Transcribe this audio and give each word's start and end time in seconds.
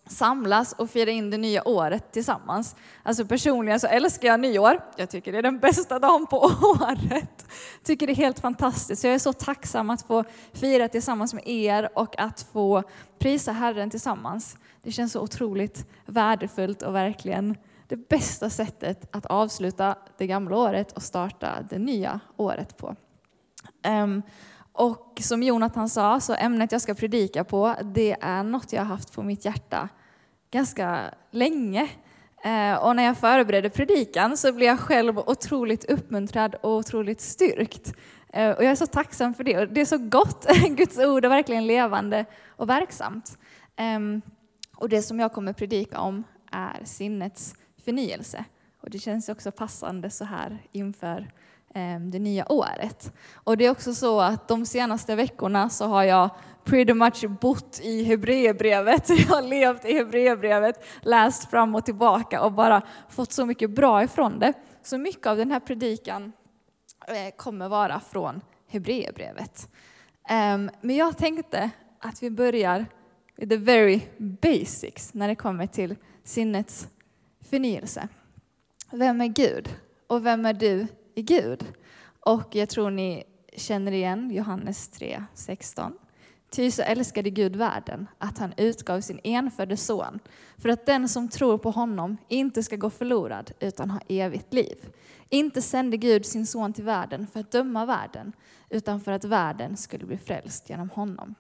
samlas 0.09 0.73
och 0.73 0.91
fira 0.91 1.11
in 1.11 1.31
det 1.31 1.37
nya 1.37 1.69
året 1.69 2.13
tillsammans. 2.13 2.77
Alltså 3.03 3.25
personligen 3.25 3.81
så 3.81 3.87
älskar 3.87 4.29
jag 4.29 4.41
nyår. 4.41 4.81
Jag 4.97 5.11
tycker 5.11 5.33
det 5.33 5.39
är 5.39 5.43
den 5.43 5.59
bästa 5.59 5.99
dagen 5.99 6.27
på 6.27 6.37
året. 6.63 7.47
Tycker 7.85 8.07
det 8.07 8.13
är 8.13 8.17
helt 8.17 8.41
fantastiskt. 8.41 9.05
Jag 9.05 9.15
är 9.15 9.19
så 9.19 9.33
tacksam 9.33 9.91
att 9.91 10.03
få 10.03 10.25
fira 10.53 10.89
tillsammans 10.89 11.35
med 11.35 11.49
er 11.49 11.89
och 11.95 12.19
att 12.19 12.47
få 12.53 12.83
prisa 13.19 13.53
Herren 13.53 13.91
tillsammans. 13.91 14.57
Det 14.83 14.93
känns 14.93 15.13
så 15.13 15.21
otroligt 15.21 15.87
värdefullt 16.07 16.83
och 16.83 16.95
verkligen 16.95 17.57
det 17.93 18.09
bästa 18.09 18.51
sättet 18.51 19.09
att 19.17 19.27
avsluta 19.27 19.97
det 20.19 20.27
gamla 20.27 20.57
året 20.57 20.93
och 20.93 21.03
starta 21.03 21.49
det 21.71 21.79
nya 21.79 22.21
året 22.37 22.77
på. 22.77 22.97
Um, 23.89 24.23
och 24.73 25.19
som 25.21 25.43
Jonathan 25.43 25.89
sa, 25.89 26.21
så 26.21 26.35
ämnet 26.35 26.73
jag 26.73 26.81
ska 26.81 26.95
predika 26.95 27.45
på, 27.45 27.75
det 27.83 28.17
är 28.21 28.43
något 28.43 28.73
jag 28.73 28.81
har 28.81 28.87
haft 28.87 29.13
på 29.13 29.23
mitt 29.23 29.45
hjärta 29.45 29.89
ganska 30.51 31.15
länge. 31.31 31.83
Uh, 32.47 32.75
och 32.75 32.97
när 32.97 33.03
jag 33.03 33.19
förberedde 33.19 33.71
predikan 33.71 34.37
så 34.37 34.53
blev 34.53 34.69
jag 34.69 34.81
själv 34.81 35.19
otroligt 35.19 35.85
uppmuntrad 35.85 36.55
och 36.55 36.77
otroligt 36.77 37.21
styrkt. 37.21 37.95
Uh, 38.37 38.51
och 38.51 38.65
jag 38.65 38.71
är 38.71 38.75
så 38.75 38.87
tacksam 38.87 39.35
för 39.35 39.45
det. 39.45 39.67
Det 39.67 39.81
är 39.81 39.85
så 39.85 39.99
gott, 39.99 40.47
Guds 40.69 40.99
ord 40.99 41.25
är 41.25 41.29
verkligen 41.29 41.67
levande 41.67 42.25
och 42.49 42.69
verksamt. 42.69 43.39
Um, 43.97 44.23
och 44.77 44.89
det 44.89 45.03
som 45.03 45.21
jag 45.21 45.33
kommer 45.33 45.53
predika 45.53 46.01
om 46.01 46.25
är 46.53 46.85
sinnets 46.85 47.55
förnyelse. 47.85 48.45
Och 48.81 48.91
det 48.91 48.99
känns 48.99 49.29
också 49.29 49.53
passande 49.53 50.11
så 50.11 50.25
här 50.25 50.63
inför 50.73 51.31
ehm, 51.75 52.11
det 52.11 52.19
nya 52.19 52.53
året. 52.53 53.13
Och 53.35 53.57
det 53.57 53.67
är 53.67 53.71
också 53.71 53.95
så 53.95 54.21
att 54.21 54.49
de 54.49 54.67
senaste 54.67 55.15
veckorna 55.15 55.69
så 55.69 55.87
har 55.87 56.03
jag 56.03 56.31
pretty 56.65 56.95
much 56.95 57.25
bott 57.41 57.81
i 57.83 58.05
Hebreerbrevet. 58.05 59.09
Jag 59.09 59.27
har 59.27 59.43
levt 59.43 59.85
i 59.85 59.93
Hebreerbrevet, 59.93 60.85
läst 61.01 61.51
fram 61.51 61.75
och 61.75 61.85
tillbaka 61.85 62.43
och 62.43 62.53
bara 62.53 62.83
fått 63.09 63.33
så 63.33 63.47
mycket 63.47 63.71
bra 63.71 64.03
ifrån 64.03 64.39
det. 64.39 64.53
Så 64.83 64.99
mycket 64.99 65.27
av 65.27 65.37
den 65.37 65.51
här 65.51 65.61
predikan 65.61 66.33
eh, 67.09 67.37
kommer 67.37 67.69
vara 67.69 68.01
från 68.01 68.41
Hebreerbrevet. 68.69 69.69
Ehm, 70.29 70.71
men 70.81 70.97
jag 70.97 71.19
tänkte 71.19 71.71
att 71.99 72.23
vi 72.23 72.31
börjar 72.31 72.87
med 73.37 73.49
the 73.49 73.57
very 73.57 74.01
basics 74.19 75.15
när 75.15 75.29
det 75.29 75.35
kommer 75.35 75.67
till 75.67 75.97
sinnets 76.25 76.89
förnyelse. 77.51 78.09
Vem 78.91 79.21
är 79.21 79.27
Gud? 79.27 79.69
Och 80.07 80.27
vem 80.27 80.47
är 80.47 80.53
du 80.53 80.87
i 81.15 81.23
Gud? 81.23 81.65
Och 82.21 82.55
jag 82.55 82.69
tror 82.69 82.91
ni 82.91 83.25
känner 83.57 83.93
igen 83.93 84.31
Johannes 84.31 84.89
3, 84.89 85.25
16. 85.35 85.93
Ty 86.51 86.71
så 86.71 86.83
älskade 86.83 87.31
Gud 87.31 87.57
världen 87.57 88.09
att 88.19 88.39
han 88.39 88.53
utgav 88.57 89.01
sin 89.01 89.21
enfödde 89.25 89.77
son 89.77 90.19
för 90.59 90.69
att 90.69 90.87
den 90.87 91.09
som 91.09 91.29
tror 91.29 91.59
på 91.59 91.71
honom 91.71 92.17
inte 92.29 92.63
ska 92.63 92.77
gå 92.77 92.91
förlorad 92.91 93.53
utan 93.61 93.91
ha 93.91 94.01
evigt 94.09 94.53
liv. 94.53 94.77
Inte 95.29 95.63
sände 95.63 95.97
Gud 95.97 96.27
sin 96.27 96.47
son 96.47 96.73
till 96.73 96.85
världen 96.85 97.27
för 97.27 97.41
att 97.41 97.51
döma 97.51 97.87
världen 97.87 98.33
utan 98.71 99.01
för 99.01 99.13
att 99.13 99.25
världen 99.25 99.77
skulle 99.77 100.07
bli 100.07 100.19
frälst 100.19 100.71
genom 100.71 100.91
honom. 100.91 101.35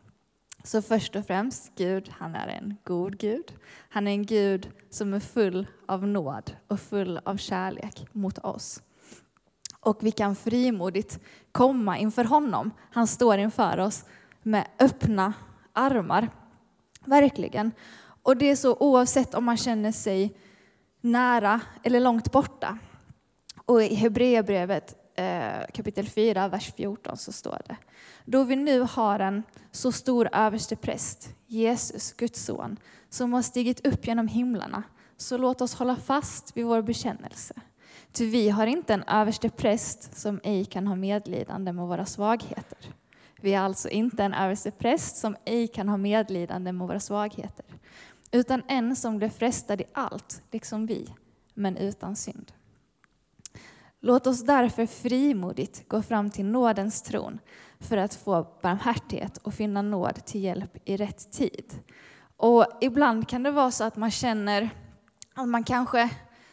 Så 0.64 0.82
först 0.82 1.16
och 1.16 1.26
främst, 1.26 1.72
Gud, 1.76 2.10
han 2.18 2.34
är 2.34 2.48
en 2.48 2.76
god 2.84 3.18
Gud. 3.18 3.52
Han 3.88 4.06
är 4.06 4.12
en 4.12 4.26
Gud 4.26 4.70
som 4.90 5.14
är 5.14 5.20
full 5.20 5.66
av 5.86 6.06
nåd 6.06 6.56
och 6.68 6.80
full 6.80 7.20
av 7.24 7.36
kärlek 7.36 8.06
mot 8.12 8.38
oss. 8.38 8.82
Och 9.80 9.98
vi 10.00 10.10
kan 10.10 10.36
frimodigt 10.36 11.18
komma 11.52 11.98
inför 11.98 12.24
honom. 12.24 12.70
Han 12.90 13.06
står 13.06 13.38
inför 13.38 13.78
oss 13.78 14.04
med 14.42 14.66
öppna 14.78 15.32
armar. 15.72 16.28
Verkligen. 17.04 17.72
Och 18.22 18.36
det 18.36 18.50
är 18.50 18.56
så 18.56 18.76
oavsett 18.80 19.34
om 19.34 19.44
man 19.44 19.56
känner 19.56 19.92
sig 19.92 20.36
nära 21.00 21.60
eller 21.82 22.00
långt 22.00 22.32
borta. 22.32 22.78
Och 23.64 23.82
i 23.82 23.94
Hebreerbrevet 23.94 25.01
Eh, 25.14 25.66
kapitel 25.74 26.08
4, 26.08 26.48
vers 26.48 26.72
14 26.76 27.16
så 27.16 27.32
står 27.32 27.60
det 27.66 27.76
då 28.24 28.44
vi 28.44 28.56
nu 28.56 28.80
har 28.80 29.18
en 29.18 29.42
så 29.70 29.92
stor 29.92 30.28
överstepräst, 30.32 31.34
Jesus, 31.46 32.12
Guds 32.12 32.44
son, 32.44 32.76
som 33.08 33.32
har 33.32 33.42
stigit 33.42 33.86
upp 33.86 34.06
genom 34.06 34.28
himlarna, 34.28 34.82
så 35.16 35.36
låt 35.36 35.60
oss 35.60 35.74
hålla 35.74 35.96
fast 35.96 36.56
vid 36.56 36.64
vår 36.64 36.82
bekännelse. 36.82 37.54
Ty 38.12 38.26
vi 38.26 38.48
har 38.48 38.66
inte 38.66 38.94
en 38.94 39.02
överstepräst 39.02 40.18
som 40.18 40.40
ej 40.42 40.64
kan 40.64 40.86
ha 40.86 40.96
medlidande 40.96 41.72
med 41.72 41.86
våra 41.86 42.06
svagheter. 42.06 42.78
Vi 43.40 43.54
är 43.54 43.60
alltså 43.60 43.88
inte 43.88 44.24
en 44.24 44.34
överstepräst 44.34 45.16
som 45.16 45.36
ej 45.44 45.68
kan 45.68 45.88
ha 45.88 45.96
medlidande 45.96 46.72
med 46.72 46.88
våra 46.88 47.00
svagheter, 47.00 47.66
utan 48.30 48.62
en 48.68 48.96
som 48.96 49.18
blev 49.18 49.30
frestad 49.30 49.80
i 49.80 49.84
allt, 49.92 50.42
liksom 50.50 50.86
vi, 50.86 51.08
men 51.54 51.76
utan 51.76 52.16
synd. 52.16 52.52
Låt 54.04 54.26
oss 54.26 54.44
därför 54.44 54.86
frimodigt 54.86 55.88
gå 55.88 56.02
fram 56.02 56.30
till 56.30 56.44
nådens 56.44 57.02
tron 57.02 57.38
för 57.80 57.96
att 57.96 58.14
få 58.14 58.46
barmhärtighet 58.62 59.36
och 59.36 59.54
finna 59.54 59.82
nåd 59.82 60.24
till 60.24 60.42
hjälp 60.42 60.76
i 60.84 60.96
rätt 60.96 61.32
tid. 61.32 61.74
Och 62.36 62.66
ibland 62.80 63.28
kan 63.28 63.42
det 63.42 63.50
vara 63.50 63.70
så 63.70 63.84
att 63.84 63.96
man 63.96 64.10
känner 64.10 64.70
att 65.34 65.48
man 65.48 65.64
kanske 65.64 66.10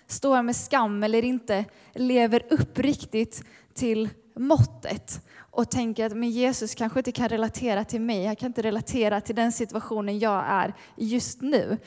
står 0.08 0.42
med 0.42 0.56
skam 0.56 1.04
eller 1.04 1.26
inte 1.26 1.66
lever 1.94 2.44
upp 2.50 2.80
riktigt 2.80 3.44
till 3.74 4.10
måttet 4.36 5.22
och 5.38 5.72
tänker 5.72 6.06
att 6.06 6.18
men 6.18 6.30
Jesus 6.30 6.76
kanske 6.76 7.00
inte 7.00 7.12
kan 7.12 7.30
relatera 7.30 7.86
till 7.86 8.02
mig, 8.02 8.24
jag 8.24 8.38
kan 8.38 8.48
inte 8.48 8.62
relatera 8.62 9.22
till 9.22 9.36
den 9.36 9.52
situationen 9.52 10.20
jag 10.20 10.44
är 10.48 10.74
just 10.96 11.42
nu. 11.42 11.78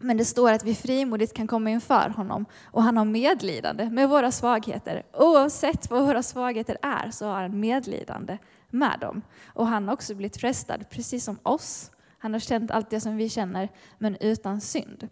Men 0.00 0.16
det 0.16 0.24
står 0.24 0.52
att 0.52 0.64
vi 0.64 0.74
frimodigt 0.74 1.34
kan 1.34 1.46
komma 1.46 1.70
inför 1.70 2.08
honom 2.08 2.46
och 2.64 2.82
han 2.82 2.96
har 2.96 3.04
medlidande 3.04 3.90
med 3.90 4.08
våra 4.08 4.30
svagheter. 4.30 5.02
Oavsett 5.12 5.90
vad 5.90 6.06
våra 6.06 6.22
svagheter 6.22 6.76
är 6.82 7.10
så 7.10 7.26
har 7.26 7.42
han 7.42 7.60
medlidande 7.60 8.38
med 8.70 8.98
dem. 9.00 9.22
Och 9.46 9.66
han 9.66 9.88
har 9.88 9.94
också 9.94 10.14
blivit 10.14 10.36
frestad 10.36 10.90
precis 10.90 11.24
som 11.24 11.38
oss. 11.42 11.90
Han 12.18 12.32
har 12.32 12.40
känt 12.40 12.70
allt 12.70 12.90
det 12.90 13.00
som 13.00 13.16
vi 13.16 13.28
känner 13.28 13.68
men 13.98 14.16
utan 14.20 14.60
synd. 14.60 15.08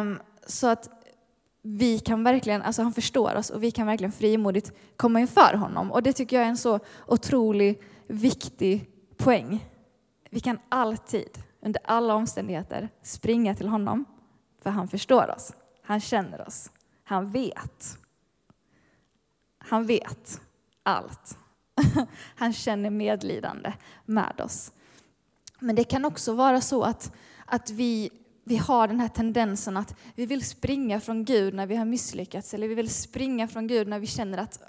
Um, 0.00 0.20
så 0.46 0.66
att 0.66 0.90
vi 1.62 1.98
kan 1.98 2.24
verkligen, 2.24 2.62
alltså 2.62 2.82
han 2.82 2.92
förstår 2.92 3.34
oss 3.34 3.50
och 3.50 3.62
vi 3.62 3.70
kan 3.70 3.86
verkligen 3.86 4.12
frimodigt 4.12 4.72
komma 4.96 5.20
inför 5.20 5.54
honom. 5.54 5.92
Och 5.92 6.02
det 6.02 6.12
tycker 6.12 6.36
jag 6.36 6.44
är 6.44 6.50
en 6.50 6.56
så 6.56 6.80
otroligt 7.06 7.82
viktig 8.06 8.90
poäng. 9.16 9.64
Vi 10.30 10.40
kan 10.40 10.58
alltid 10.68 11.38
under 11.60 11.80
alla 11.84 12.14
omständigheter 12.14 12.88
springa 13.02 13.54
till 13.54 13.68
honom, 13.68 14.04
för 14.62 14.70
han 14.70 14.88
förstår 14.88 15.30
oss. 15.30 15.52
Han 15.82 16.00
känner 16.00 16.48
oss. 16.48 16.70
Han 17.04 17.30
vet. 17.30 17.98
Han 19.58 19.86
vet 19.86 20.40
allt. 20.82 21.38
Han 22.36 22.52
känner 22.52 22.90
medlidande 22.90 23.72
med 24.04 24.40
oss. 24.40 24.72
Men 25.58 25.76
det 25.76 25.84
kan 25.84 26.04
också 26.04 26.34
vara 26.34 26.60
så 26.60 26.82
att, 26.82 27.12
att 27.46 27.70
vi, 27.70 28.10
vi 28.44 28.56
har 28.56 28.88
den 28.88 29.00
här 29.00 29.08
tendensen 29.08 29.76
att 29.76 29.94
vi 30.14 30.26
vill 30.26 30.44
springa 30.44 31.00
från 31.00 31.24
Gud 31.24 31.54
när 31.54 31.66
vi 31.66 31.76
har 31.76 31.84
misslyckats, 31.84 32.54
eller 32.54 32.68
vi 32.68 32.74
vill 32.74 32.90
springa 32.90 33.48
från 33.48 33.66
Gud 33.66 33.88
när 33.88 33.98
vi 33.98 34.06
känner 34.06 34.38
att 34.38 34.60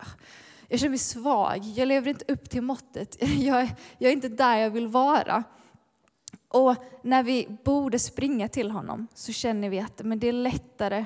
jag 0.67 0.79
känner 0.79 0.89
mig 0.89 0.99
svag, 0.99 1.63
jag 1.63 1.87
lever 1.87 2.09
inte 2.09 2.33
upp 2.33 2.49
till 2.49 2.61
måttet, 2.61 3.17
jag, 3.37 3.69
jag 3.97 4.09
är 4.09 4.13
inte 4.13 4.29
där 4.29 4.57
jag 4.57 4.69
vill 4.69 4.87
vara. 4.87 5.43
Och 6.47 6.75
när 7.01 7.23
vi 7.23 7.57
borde 7.63 7.99
springa 7.99 8.47
till 8.47 8.71
honom 8.71 9.07
så 9.13 9.31
känner 9.31 9.69
vi 9.69 9.79
att 9.79 10.01
men 10.03 10.19
det 10.19 10.27
är 10.27 10.33
lättare 10.33 11.05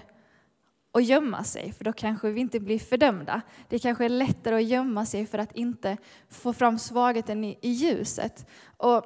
att 0.93 1.03
gömma 1.05 1.43
sig, 1.43 1.71
för 1.71 1.83
då 1.83 1.93
kanske 1.93 2.31
vi 2.31 2.41
inte 2.41 2.59
blir 2.59 2.79
fördömda. 2.79 3.41
Det 3.69 3.79
kanske 3.79 4.05
är 4.05 4.09
lättare 4.09 4.55
att 4.55 4.63
gömma 4.63 5.05
sig 5.05 5.25
för 5.25 5.37
att 5.37 5.55
inte 5.55 5.97
få 6.29 6.53
fram 6.53 6.79
svagheten 6.79 7.43
i, 7.43 7.57
i 7.61 7.69
ljuset. 7.69 8.49
Och 8.77 9.05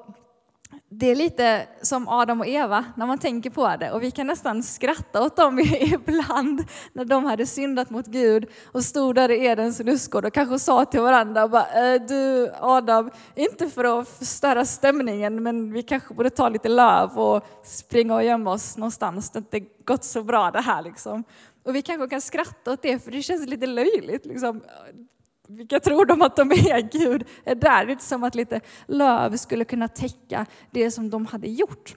det 0.89 1.11
är 1.11 1.15
lite 1.15 1.67
som 1.81 2.07
Adam 2.07 2.39
och 2.39 2.47
Eva 2.47 2.85
när 2.95 3.05
man 3.05 3.17
tänker 3.17 3.49
på 3.49 3.75
det 3.79 3.91
och 3.91 4.03
vi 4.03 4.11
kan 4.11 4.27
nästan 4.27 4.63
skratta 4.63 5.23
åt 5.23 5.35
dem 5.35 5.59
ibland 5.79 6.63
när 6.93 7.05
de 7.05 7.25
hade 7.25 7.45
syndat 7.45 7.89
mot 7.89 8.05
Gud 8.05 8.49
och 8.65 8.83
stod 8.83 9.15
där 9.15 9.31
i 9.31 9.45
Edens 9.45 9.79
lustgård 9.79 10.25
och 10.25 10.33
kanske 10.33 10.59
sa 10.59 10.85
till 10.85 11.01
varandra 11.01 11.47
bara, 11.47 11.93
äh, 11.93 12.01
du 12.01 12.51
Adam, 12.59 13.11
inte 13.35 13.69
för 13.69 13.99
att 13.99 14.07
förstöra 14.09 14.65
stämningen 14.65 15.43
men 15.43 15.73
vi 15.73 15.83
kanske 15.83 16.13
borde 16.13 16.29
ta 16.29 16.49
lite 16.49 16.69
löv 16.69 17.19
och 17.19 17.45
springa 17.63 18.15
och 18.15 18.23
gömma 18.23 18.51
oss 18.51 18.77
någonstans. 18.77 19.29
Det 19.29 19.39
har 19.39 19.59
inte 19.59 19.69
gått 19.85 20.03
så 20.03 20.23
bra 20.23 20.51
det 20.51 20.61
här 20.61 20.81
liksom. 20.81 21.23
Och 21.63 21.75
vi 21.75 21.81
kanske 21.81 22.07
kan 22.09 22.21
skratta 22.21 22.71
åt 22.71 22.81
det 22.81 23.03
för 23.03 23.11
det 23.11 23.21
känns 23.21 23.47
lite 23.47 23.67
löjligt. 23.67 24.25
Liksom 24.25 24.61
vilka 25.47 25.79
tror 25.79 26.05
de 26.05 26.21
att 26.21 26.35
de 26.35 26.51
är? 26.51 26.81
Gud 26.91 27.23
är 27.43 27.55
där. 27.55 27.85
Det 27.85 27.89
är 27.89 27.91
inte 27.91 28.03
som 28.03 28.23
att 28.23 28.35
lite 28.35 28.61
löv 28.87 29.37
skulle 29.37 29.65
kunna 29.65 29.87
täcka 29.87 30.45
det 30.71 30.91
som 30.91 31.09
de 31.09 31.25
hade 31.25 31.47
gjort. 31.47 31.95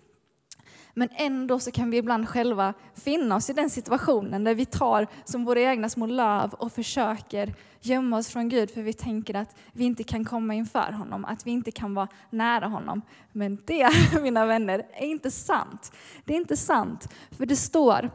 Men 0.98 1.08
ändå 1.12 1.58
så 1.58 1.70
kan 1.70 1.90
vi 1.90 1.96
ibland 1.96 2.28
själva 2.28 2.74
finna 2.94 3.36
oss 3.36 3.50
i 3.50 3.52
den 3.52 3.70
situationen 3.70 4.44
där 4.44 4.54
vi 4.54 4.66
tar 4.66 5.06
som 5.24 5.44
våra 5.44 5.60
egna 5.60 5.88
små 5.88 6.06
löv 6.06 6.54
och 6.54 6.72
försöker 6.72 7.54
gömma 7.80 8.18
oss 8.18 8.28
från 8.28 8.48
Gud 8.48 8.70
för 8.70 8.82
vi 8.82 8.92
tänker 8.92 9.34
att 9.34 9.56
vi 9.72 9.84
inte 9.84 10.04
kan 10.04 10.24
komma 10.24 10.54
inför 10.54 10.92
honom, 10.92 11.24
att 11.24 11.46
vi 11.46 11.50
inte 11.50 11.70
kan 11.70 11.94
vara 11.94 12.08
nära 12.30 12.66
honom. 12.66 13.02
Men 13.32 13.58
det, 13.64 13.90
mina 14.22 14.46
vänner, 14.46 14.86
är 14.92 15.06
inte 15.06 15.30
sant. 15.30 15.92
Det 16.24 16.32
är 16.32 16.36
inte 16.36 16.56
sant, 16.56 17.14
för 17.30 17.46
det 17.46 17.56
står 17.56 18.10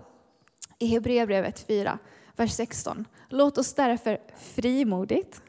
i 0.80 0.85
Hebreerbrevet 0.85 1.68
4 1.68 2.00
vers 2.35 2.53
16. 2.53 3.06
Låt 3.30 3.57
oss 3.57 3.74
därför 3.74 4.18
frimodigt, 4.38 5.41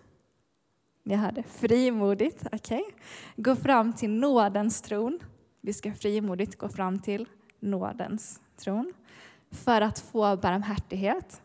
ni 1.02 1.14
hörde, 1.14 1.42
frimodigt, 1.42 2.46
okej, 2.52 2.80
okay, 2.80 2.92
gå 3.36 3.56
fram 3.56 3.92
till 3.92 4.10
nådens 4.10 4.82
tron. 4.82 5.18
Vi 5.60 5.72
ska 5.72 5.92
frimodigt 5.92 6.58
gå 6.58 6.68
fram 6.68 6.98
till 6.98 7.28
nådens 7.60 8.40
tron 8.56 8.92
för 9.50 9.80
att 9.80 9.98
få 9.98 10.36
barmhärtighet 10.36 11.42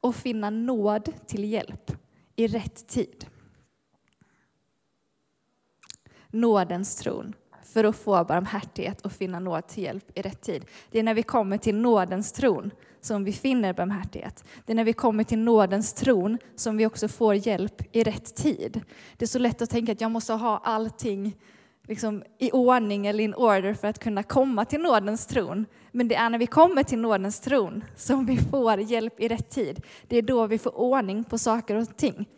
och 0.00 0.14
finna 0.14 0.50
nåd 0.50 1.12
till 1.26 1.44
hjälp 1.44 1.92
i 2.36 2.46
rätt 2.46 2.88
tid. 2.88 3.26
Nådens 6.28 6.96
tron 6.96 7.34
för 7.62 7.84
att 7.84 7.96
få 7.96 8.24
barmhärtighet 8.24 9.00
och 9.00 9.12
finna 9.12 9.38
nåd 9.38 9.66
till 9.66 9.82
hjälp 9.82 10.18
i 10.18 10.22
rätt 10.22 10.42
tid. 10.42 10.64
Det 10.90 10.98
är 10.98 11.02
när 11.02 11.14
vi 11.14 11.22
kommer 11.22 11.58
till 11.58 11.74
nådens 11.74 12.32
tron 12.32 12.70
som 13.04 13.24
vi 13.24 13.32
finner 13.32 13.72
barmhärtighet. 13.72 14.44
Det 14.66 14.72
är 14.72 14.74
när 14.74 14.84
vi 14.84 14.92
kommer 14.92 15.24
till 15.24 15.38
nådens 15.38 15.92
tron 15.92 16.38
som 16.56 16.76
vi 16.76 16.86
också 16.86 17.08
får 17.08 17.34
hjälp 17.34 17.96
i 17.96 18.02
rätt 18.02 18.34
tid. 18.34 18.80
Det 19.16 19.24
är 19.24 19.26
så 19.26 19.38
lätt 19.38 19.62
att 19.62 19.70
tänka 19.70 19.92
att 19.92 20.00
jag 20.00 20.10
måste 20.10 20.32
ha 20.32 20.58
allting 20.64 21.36
liksom 21.88 22.22
i 22.38 22.50
ordning 22.50 23.06
eller 23.06 23.24
in 23.24 23.34
order 23.34 23.74
för 23.74 23.88
att 23.88 23.98
kunna 23.98 24.22
komma 24.22 24.64
till 24.64 24.80
nådens 24.80 25.26
tron. 25.26 25.66
Men 25.92 26.08
det 26.08 26.14
är 26.14 26.30
när 26.30 26.38
vi 26.38 26.46
kommer 26.46 26.82
till 26.82 26.98
nådens 26.98 27.40
tron 27.40 27.84
som 27.96 28.26
vi 28.26 28.36
får 28.36 28.80
hjälp 28.80 29.20
i 29.20 29.28
rätt 29.28 29.50
tid. 29.50 29.82
Det 30.08 30.16
är 30.16 30.22
då 30.22 30.46
vi 30.46 30.58
får 30.58 30.78
ordning 30.78 31.24
på 31.24 31.38
saker 31.38 31.76
och 31.76 31.96
ting. 31.96 32.28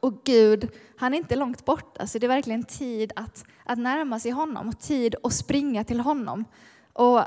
Och 0.00 0.24
Gud, 0.24 0.68
han 0.96 1.14
är 1.14 1.18
inte 1.18 1.36
långt 1.36 1.64
borta, 1.64 2.06
så 2.06 2.18
det 2.18 2.26
är 2.26 2.28
verkligen 2.28 2.64
tid 2.64 3.12
att, 3.16 3.44
att 3.64 3.78
närma 3.78 4.20
sig 4.20 4.30
honom 4.30 4.68
och 4.68 4.80
tid 4.80 5.14
att 5.22 5.32
springa 5.32 5.84
till 5.84 6.00
honom. 6.00 6.44
Och 6.92 7.24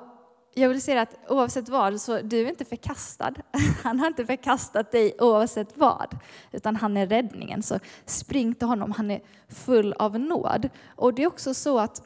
jag 0.53 0.69
vill 0.69 0.81
säga 0.81 1.01
att 1.01 1.15
oavsett 1.29 1.69
vad, 1.69 2.01
så 2.01 2.21
du 2.21 2.41
är 2.41 2.49
inte 2.49 2.65
förkastad. 2.65 3.33
Han 3.83 3.99
har 3.99 4.07
inte 4.07 4.25
förkastat 4.25 4.91
dig 4.91 5.15
oavsett 5.19 5.77
vad, 5.77 6.17
utan 6.51 6.75
han 6.75 6.97
är 6.97 7.07
räddningen. 7.07 7.63
Så 7.63 7.79
spring 8.05 8.55
till 8.55 8.67
honom, 8.67 8.91
han 8.91 9.11
är 9.11 9.21
full 9.47 9.93
av 9.93 10.19
nåd. 10.19 10.69
Och 10.95 11.13
det 11.13 11.23
är 11.23 11.27
också 11.27 11.53
så 11.53 11.79
att 11.79 12.01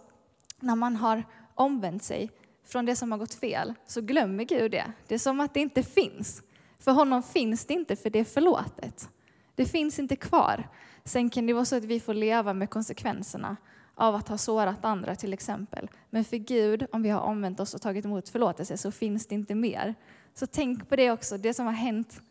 när 0.59 0.75
man 0.75 0.95
har 0.95 1.23
omvänt 1.55 2.03
sig 2.03 2.31
från 2.65 2.85
det 2.85 2.95
som 2.95 3.11
har 3.11 3.19
gått 3.19 3.33
fel, 3.33 3.73
så 3.88 4.01
glömmer 4.01 4.44
Gud 4.44 4.71
det. 4.71 4.91
Det 5.07 5.15
är 5.15 5.19
som 5.19 5.39
att 5.39 5.53
det 5.53 5.59
inte 5.59 5.83
finns. 5.83 6.41
För 6.79 6.91
honom 6.91 7.23
finns 7.23 7.65
det 7.65 7.73
inte, 7.73 7.95
för 7.95 8.09
det 8.09 8.19
är 8.19 8.23
förlåtet. 8.23 9.09
Det 9.55 9.65
finns 9.65 9.99
inte 9.99 10.15
kvar. 10.15 10.69
Sen 11.03 11.29
kan 11.29 11.47
det 11.47 11.53
vara 11.53 11.65
så 11.65 11.75
att 11.75 11.83
vi 11.83 11.99
får 11.99 12.13
leva 12.13 12.53
med 12.53 12.69
konsekvenserna 12.69 13.57
av 13.97 14.15
att 14.15 14.27
ha 14.27 14.38
sårat 14.38 14.85
andra 14.85 15.15
till 15.15 15.33
exempel. 15.33 15.89
Men 16.09 16.23
för 16.23 16.38
Gud, 16.38 16.85
om 16.91 17.01
vi 17.01 17.09
har 17.09 17.21
omvänt 17.21 17.59
oss 17.59 17.73
och 17.73 17.81
tagit 17.81 18.05
emot 18.05 18.29
förlåtelse, 18.29 18.77
så 18.77 18.91
finns 18.91 19.27
det 19.27 19.35
inte 19.35 19.55
mer. 19.55 19.95
Så 20.33 20.47
tänk 20.47 20.89
på 20.89 20.95
det 20.95 21.11
också, 21.11 21.38
det 21.38 21.53
som 21.53 21.65
har 21.65 21.73
hänt, 21.73 22.21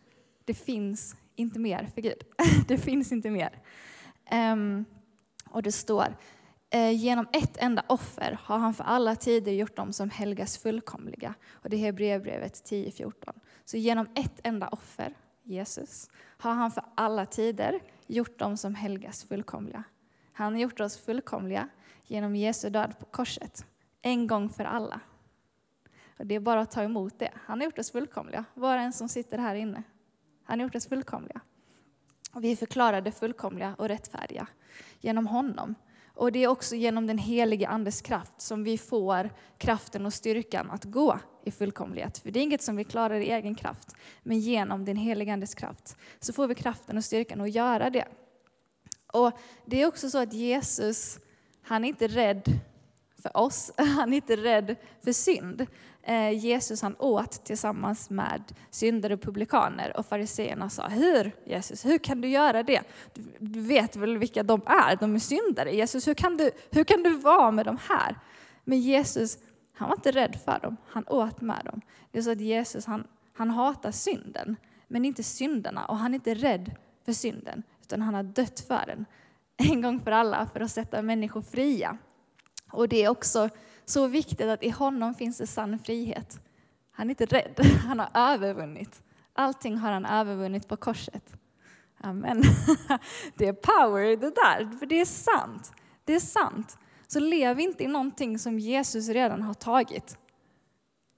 det 0.44 0.54
finns 0.54 1.16
inte 1.36 1.58
mer 1.58 1.88
för 1.94 2.02
Gud. 2.02 2.22
det 2.68 2.78
finns 2.78 3.12
inte 3.12 3.30
mer. 3.30 3.62
Um, 4.32 4.84
och 5.50 5.62
det 5.62 5.72
står, 5.72 6.16
eh, 6.70 6.90
genom 6.90 7.28
ett 7.32 7.56
enda 7.56 7.84
offer 7.86 8.38
har 8.42 8.58
han 8.58 8.74
för 8.74 8.84
alla 8.84 9.16
tider 9.16 9.52
gjort 9.52 9.76
dem 9.76 9.92
som 9.92 10.10
helgas 10.10 10.58
fullkomliga. 10.58 11.34
Och 11.50 11.70
det 11.70 11.76
är 11.76 11.80
Hebreerbrevet 11.80 12.54
10.14. 12.70 13.12
Så 13.64 13.76
genom 13.76 14.08
ett 14.14 14.40
enda 14.42 14.68
offer, 14.68 15.14
Jesus, 15.42 16.10
har 16.38 16.54
han 16.54 16.70
för 16.70 16.84
alla 16.94 17.26
tider 17.26 17.80
gjort 18.06 18.38
dem 18.38 18.56
som 18.56 18.74
helgas 18.74 19.24
fullkomliga. 19.24 19.84
Han 20.36 20.52
har 20.52 20.60
gjort 20.60 20.80
oss 20.80 20.98
fullkomliga 20.98 21.68
genom 22.06 22.36
Jesu 22.36 22.70
död 22.70 22.94
på 22.98 23.06
korset, 23.06 23.64
en 24.02 24.26
gång 24.26 24.48
för 24.48 24.64
alla. 24.64 25.00
Och 26.18 26.26
det 26.26 26.34
är 26.34 26.40
bara 26.40 26.60
att 26.60 26.70
ta 26.70 26.82
emot 26.82 27.18
det. 27.18 27.30
Han 27.34 27.60
har 27.60 27.64
gjort 27.64 27.78
oss 27.78 27.90
fullkomliga, 27.90 28.44
var 28.54 28.76
och 28.76 28.82
en 28.82 28.92
som 28.92 29.08
sitter 29.08 29.38
här 29.38 29.54
inne. 29.54 29.82
Han 30.44 30.58
har 30.58 30.66
gjort 30.66 30.74
oss 30.74 30.86
fullkomliga. 30.86 31.40
Och 32.32 32.44
vi 32.44 32.52
är 32.52 32.56
förklarade 32.56 33.12
fullkomliga 33.12 33.74
och 33.78 33.88
rättfärdiga 33.88 34.46
genom 35.00 35.26
honom. 35.26 35.74
Och 36.14 36.32
det 36.32 36.38
är 36.38 36.48
också 36.48 36.74
genom 36.74 37.06
den 37.06 37.18
helige 37.18 37.68
Andes 37.68 38.02
kraft 38.02 38.40
som 38.40 38.64
vi 38.64 38.78
får 38.78 39.30
kraften 39.58 40.06
och 40.06 40.14
styrkan 40.14 40.70
att 40.70 40.84
gå 40.84 41.18
i 41.44 41.50
fullkomlighet. 41.50 42.18
För 42.18 42.30
det 42.30 42.40
är 42.40 42.42
inget 42.42 42.62
som 42.62 42.76
vi 42.76 42.84
klarar 42.84 43.14
i 43.14 43.30
egen 43.30 43.54
kraft, 43.54 43.96
men 44.22 44.38
genom 44.38 44.84
den 44.84 44.96
helige 44.96 45.32
Andes 45.32 45.54
kraft 45.54 45.96
så 46.20 46.32
får 46.32 46.46
vi 46.46 46.54
kraften 46.54 46.96
och 46.96 47.04
styrkan 47.04 47.40
att 47.40 47.50
göra 47.50 47.90
det. 47.90 48.08
Och 49.06 49.32
det 49.64 49.82
är 49.82 49.86
också 49.86 50.10
så 50.10 50.18
att 50.18 50.32
Jesus, 50.32 51.18
han 51.62 51.84
är 51.84 51.88
inte 51.88 52.06
rädd 52.06 52.60
för 53.22 53.36
oss, 53.36 53.72
han 53.76 54.12
är 54.12 54.16
inte 54.16 54.36
rädd 54.36 54.76
för 55.04 55.12
synd. 55.12 55.66
Eh, 56.02 56.30
Jesus 56.30 56.82
han 56.82 56.96
åt 56.98 57.44
tillsammans 57.44 58.10
med 58.10 58.42
syndare 58.70 59.14
och 59.14 59.22
publikaner 59.22 59.96
och 59.96 60.06
fariseerna 60.06 60.70
sa, 60.70 60.88
hur 60.88 61.32
Jesus, 61.44 61.84
hur 61.84 61.98
kan 61.98 62.20
du 62.20 62.28
göra 62.28 62.62
det? 62.62 62.82
Du 63.38 63.60
vet 63.60 63.96
väl 63.96 64.18
vilka 64.18 64.42
de 64.42 64.60
är, 64.66 64.96
de 64.96 65.14
är 65.14 65.18
syndare. 65.18 65.76
Jesus, 65.76 66.08
hur 66.08 66.14
kan 66.14 66.36
du, 66.36 66.50
hur 66.70 66.84
kan 66.84 67.02
du 67.02 67.10
vara 67.10 67.50
med 67.50 67.66
de 67.66 67.78
här? 67.88 68.18
Men 68.64 68.80
Jesus, 68.80 69.38
han 69.74 69.88
var 69.88 69.96
inte 69.96 70.10
rädd 70.10 70.38
för 70.44 70.58
dem, 70.62 70.76
han 70.88 71.08
åt 71.08 71.40
med 71.40 71.64
dem. 71.64 71.80
Det 72.10 72.18
är 72.18 72.22
så 72.22 72.30
att 72.30 72.40
Jesus, 72.40 72.86
han, 72.86 73.06
han 73.34 73.50
hatar 73.50 73.90
synden, 73.90 74.56
men 74.88 75.04
inte 75.04 75.22
syndarna 75.22 75.84
och 75.86 75.96
han 75.96 76.12
är 76.12 76.14
inte 76.14 76.34
rädd 76.34 76.74
för 77.04 77.12
synden 77.12 77.62
utan 77.86 78.02
han 78.02 78.14
har 78.14 78.22
dött 78.22 78.60
för 78.60 78.84
den 78.86 79.06
en 79.72 79.82
gång 79.82 80.00
för 80.00 80.10
alla 80.10 80.46
för 80.52 80.60
att 80.60 80.70
sätta 80.70 81.02
människor 81.02 81.42
fria. 81.42 81.98
Och 82.72 82.88
det 82.88 83.04
är 83.04 83.08
också 83.08 83.48
så 83.84 84.06
viktigt 84.06 84.46
att 84.46 84.62
i 84.62 84.70
honom 84.70 85.14
finns 85.14 85.38
det 85.38 85.46
sann 85.46 85.78
frihet. 85.78 86.40
Han 86.90 87.06
är 87.06 87.10
inte 87.10 87.26
rädd, 87.26 87.60
han 87.86 87.98
har 87.98 88.08
övervunnit. 88.14 89.02
Allting 89.32 89.76
har 89.76 89.92
han 89.92 90.06
övervunnit 90.06 90.68
på 90.68 90.76
korset. 90.76 91.32
Amen. 91.98 92.42
Det 93.34 93.46
är 93.46 93.52
power 93.52 94.02
i 94.02 94.16
det 94.16 94.30
där, 94.30 94.78
för 94.78 94.86
det 94.86 95.00
är 95.00 95.04
sant. 95.04 95.72
Det 96.04 96.14
är 96.14 96.20
sant. 96.20 96.78
Så 97.06 97.20
lev 97.20 97.60
inte 97.60 97.84
i 97.84 97.86
någonting 97.86 98.38
som 98.38 98.58
Jesus 98.58 99.08
redan 99.08 99.42
har 99.42 99.54
tagit. 99.54 100.18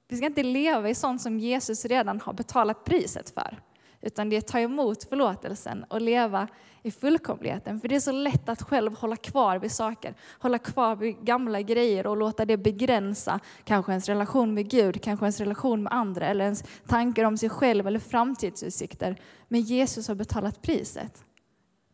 Vi 0.09 0.17
ska 0.17 0.27
inte 0.27 0.43
leva 0.43 0.89
i 0.89 0.95
sånt 0.95 1.23
som 1.23 1.39
Jesus 1.39 1.85
redan 1.85 2.21
har 2.21 2.33
betalat 2.33 2.85
priset 2.85 3.31
för. 3.31 3.59
Utan 4.01 4.29
det 4.29 4.37
är 4.37 4.39
att 4.39 4.47
ta 4.47 4.61
emot 4.61 5.05
förlåtelsen 5.05 5.85
och 5.85 6.01
leva 6.01 6.49
i 6.83 6.91
fullkomligheten. 6.91 7.81
För 7.81 7.89
det 7.89 7.97
är 7.97 8.01
så 8.01 8.13
lätt 8.13 8.49
att 8.49 8.63
själv 8.63 8.95
hålla 8.95 9.17
kvar 9.17 9.59
vid 9.59 9.73
saker, 9.73 10.15
hålla 10.39 10.59
kvar 10.59 10.97
vid 10.97 11.17
gamla 11.17 11.63
grejer 11.63 12.07
och 12.07 12.17
låta 12.17 12.45
det 12.45 12.57
begränsa 12.57 13.41
kanske 13.65 13.93
ens 13.93 14.09
relation 14.09 14.55
med 14.55 14.71
Gud, 14.71 15.03
kanske 15.03 15.25
ens 15.25 15.41
relation 15.41 15.83
med 15.83 15.93
andra 15.93 16.27
eller 16.27 16.45
ens 16.45 16.65
tankar 16.87 17.25
om 17.25 17.37
sig 17.37 17.49
själv 17.49 17.87
eller 17.87 17.99
framtidsutsikter. 17.99 19.21
Men 19.49 19.61
Jesus 19.61 20.09
har 20.09 20.15
betalat 20.15 20.63
priset. 20.63 21.25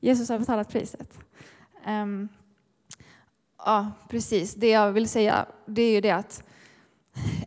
Jesus 0.01 0.29
har 0.29 0.39
betalat 0.39 0.69
priset. 0.69 1.19
Um, 1.87 2.29
ja, 3.59 3.91
precis. 4.09 4.55
Det 4.55 4.71
jag 4.71 4.93
vill 4.93 5.09
säga 5.09 5.47
det 5.67 5.83
är 5.83 5.93
ju 5.93 6.01
det 6.01 6.11
att 6.11 6.45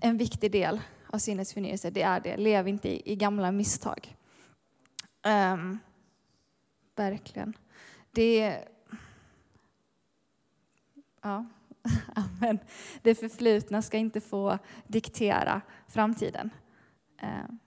en 0.01 0.17
viktig 0.17 0.51
del 0.51 0.79
av 1.07 1.17
sinnets 1.17 1.53
förnyelse, 1.53 1.89
det 1.89 2.01
är 2.01 2.19
det. 2.19 2.37
Lev 2.37 2.67
inte 2.67 2.89
i, 2.89 3.11
i 3.11 3.15
gamla 3.15 3.51
misstag. 3.51 4.16
Um, 5.27 5.79
verkligen. 6.96 7.53
Det... 8.12 8.63
Ja, 11.22 11.46
amen. 12.15 12.60
Det 13.01 13.15
förflutna 13.15 13.81
ska 13.81 13.98
inte 13.98 14.22
få 14.22 14.57
diktera 14.88 15.62
framtiden. 15.88 16.50
Um, 17.22 17.60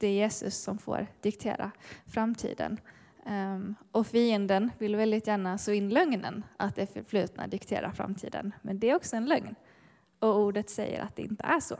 det 0.00 0.06
är 0.06 0.12
Jesus 0.12 0.54
som 0.54 0.78
får 0.78 1.06
diktera 1.20 1.70
framtiden. 2.06 2.80
Um, 3.26 3.74
och 3.90 4.06
fienden 4.06 4.70
vill 4.78 4.96
väldigt 4.96 5.26
gärna 5.26 5.58
så 5.58 5.72
in 5.72 5.88
lögnen 5.88 6.44
att 6.56 6.76
det 6.76 6.86
förflutna 6.86 7.46
dikterar 7.46 7.90
framtiden. 7.90 8.54
Men 8.62 8.78
det 8.78 8.90
är 8.90 8.96
också 8.96 9.16
en 9.16 9.26
lögn. 9.26 9.54
Och 10.18 10.40
ordet 10.40 10.70
säger 10.70 11.02
att 11.02 11.16
det 11.16 11.22
inte 11.22 11.44
är 11.44 11.60
så. 11.60 11.76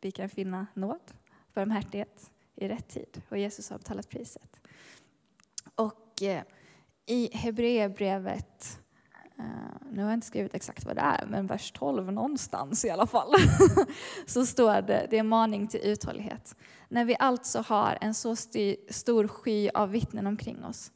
Vi 0.00 0.10
kan 0.10 0.28
finna 0.28 0.66
nåd, 0.74 1.00
barmhärtighet 1.54 2.30
i 2.60 2.68
rätt 2.68 2.88
tid 2.88 3.22
och 3.28 3.38
Jesus 3.38 3.70
har 3.70 3.78
betalat 3.78 4.08
priset. 4.08 4.56
Och 5.74 6.22
eh, 6.22 6.42
i 7.06 7.36
Hebreerbrevet, 7.36 8.80
eh, 9.38 9.44
nu 9.90 10.02
har 10.02 10.08
jag 10.10 10.16
inte 10.16 10.26
skrivit 10.26 10.54
exakt 10.54 10.84
vad 10.84 10.96
det 10.96 11.00
är, 11.00 11.26
men 11.26 11.46
vers 11.46 11.72
12 11.72 12.12
någonstans 12.12 12.84
i 12.84 12.90
alla 12.90 13.06
fall, 13.06 13.34
så 14.26 14.46
står 14.46 14.82
det, 14.82 15.06
det 15.10 15.16
är 15.16 15.20
en 15.20 15.28
maning 15.28 15.68
till 15.68 15.80
uthållighet. 15.82 16.56
När 16.88 17.04
vi 17.04 17.16
alltså 17.18 17.60
har 17.66 17.98
en 18.00 18.14
så 18.14 18.36
styr, 18.36 18.76
stor 18.90 19.28
sky 19.28 19.68
av 19.74 19.90
vittnen 19.90 20.26
omkring 20.26 20.64
oss, 20.64 20.92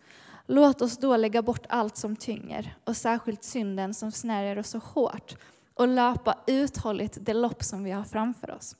låt 0.47 0.83
oss 0.83 0.99
då 0.99 1.17
lägga 1.17 1.43
bort 1.43 1.67
allt 1.69 1.97
som 1.97 2.17
tynger 2.17 2.77
och 2.85 2.97
särskilt 2.97 3.45
synden 3.45 3.95
som 3.95 4.13
snärjer 4.13 4.59
oss 4.59 4.69
så 4.69 4.79
hårt 4.79 5.37
och 5.75 5.89
löpa 5.89 6.39
uthålligt 6.47 7.19
det 7.21 7.35
lopp 7.35 7.63
som 7.63 7.85
vi 7.85 7.91
har 7.91 8.05
framför 8.05 8.51
oss. 8.51 8.77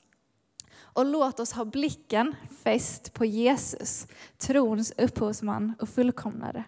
Och 0.95 1.05
låt 1.05 1.39
oss 1.39 1.51
ha 1.51 1.65
blicken 1.65 2.35
fäst 2.63 3.13
på 3.13 3.25
Jesus, 3.25 4.07
trons 4.37 4.93
upphovsman 4.97 5.73
och 5.79 5.89
fullkomnare, 5.89 6.63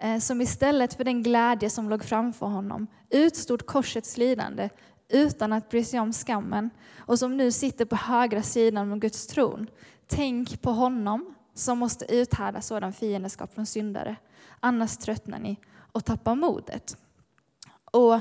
eh, 0.00 0.18
som 0.18 0.40
istället 0.40 0.94
för 0.94 1.04
den 1.04 1.22
glädje 1.22 1.70
som 1.70 1.90
låg 1.90 2.04
framför 2.04 2.46
honom 2.46 2.86
utstod 3.10 3.66
korsets 3.66 4.16
lidande 4.16 4.68
utan 5.08 5.52
att 5.52 5.68
bry 5.68 5.84
sig 5.84 6.00
om 6.00 6.12
skammen 6.12 6.70
och 6.98 7.18
som 7.18 7.36
nu 7.36 7.52
sitter 7.52 7.84
på 7.84 7.96
högra 7.96 8.42
sidan 8.42 8.92
om 8.92 9.00
Guds 9.00 9.26
tron. 9.26 9.66
Tänk 10.06 10.62
på 10.62 10.70
honom 10.70 11.34
som 11.54 11.78
måste 11.78 12.14
uthärda 12.14 12.60
sådan 12.60 12.92
fiendskap 12.92 13.54
från 13.54 13.66
syndare. 13.66 14.16
Annars 14.60 14.96
tröttnar 14.96 15.38
ni 15.38 15.56
och 15.92 16.04
tappar 16.04 16.34
modet. 16.34 16.96
Och 17.84 18.20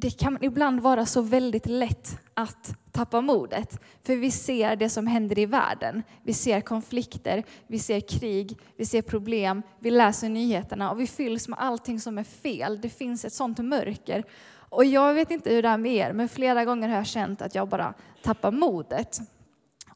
det 0.00 0.10
kan 0.10 0.38
ibland 0.40 0.80
vara 0.80 1.06
så 1.06 1.22
väldigt 1.22 1.66
lätt 1.66 2.20
att 2.34 2.76
tappa 2.92 3.20
modet. 3.20 3.80
För 4.02 4.16
vi 4.16 4.30
ser 4.30 4.76
det 4.76 4.88
som 4.88 5.06
händer 5.06 5.38
i 5.38 5.46
världen. 5.46 6.02
Vi 6.22 6.32
ser 6.32 6.60
konflikter, 6.60 7.44
vi 7.66 7.78
ser 7.78 8.00
krig, 8.00 8.58
vi 8.76 8.86
ser 8.86 9.02
problem, 9.02 9.62
vi 9.78 9.90
läser 9.90 10.28
nyheterna 10.28 10.90
och 10.90 11.00
vi 11.00 11.06
fylls 11.06 11.48
med 11.48 11.58
allting 11.58 12.00
som 12.00 12.18
är 12.18 12.24
fel. 12.24 12.80
Det 12.80 12.88
finns 12.88 13.24
ett 13.24 13.32
sånt 13.32 13.58
mörker. 13.58 14.24
Och 14.70 14.84
jag 14.84 15.14
vet 15.14 15.30
inte 15.30 15.50
hur 15.50 15.62
det 15.62 15.68
är 15.68 15.78
med 15.78 15.94
er, 15.94 16.12
men 16.12 16.28
flera 16.28 16.64
gånger 16.64 16.88
har 16.88 16.96
jag 16.96 17.06
känt 17.06 17.42
att 17.42 17.54
jag 17.54 17.68
bara 17.68 17.94
tappar 18.22 18.52
modet. 18.52 19.18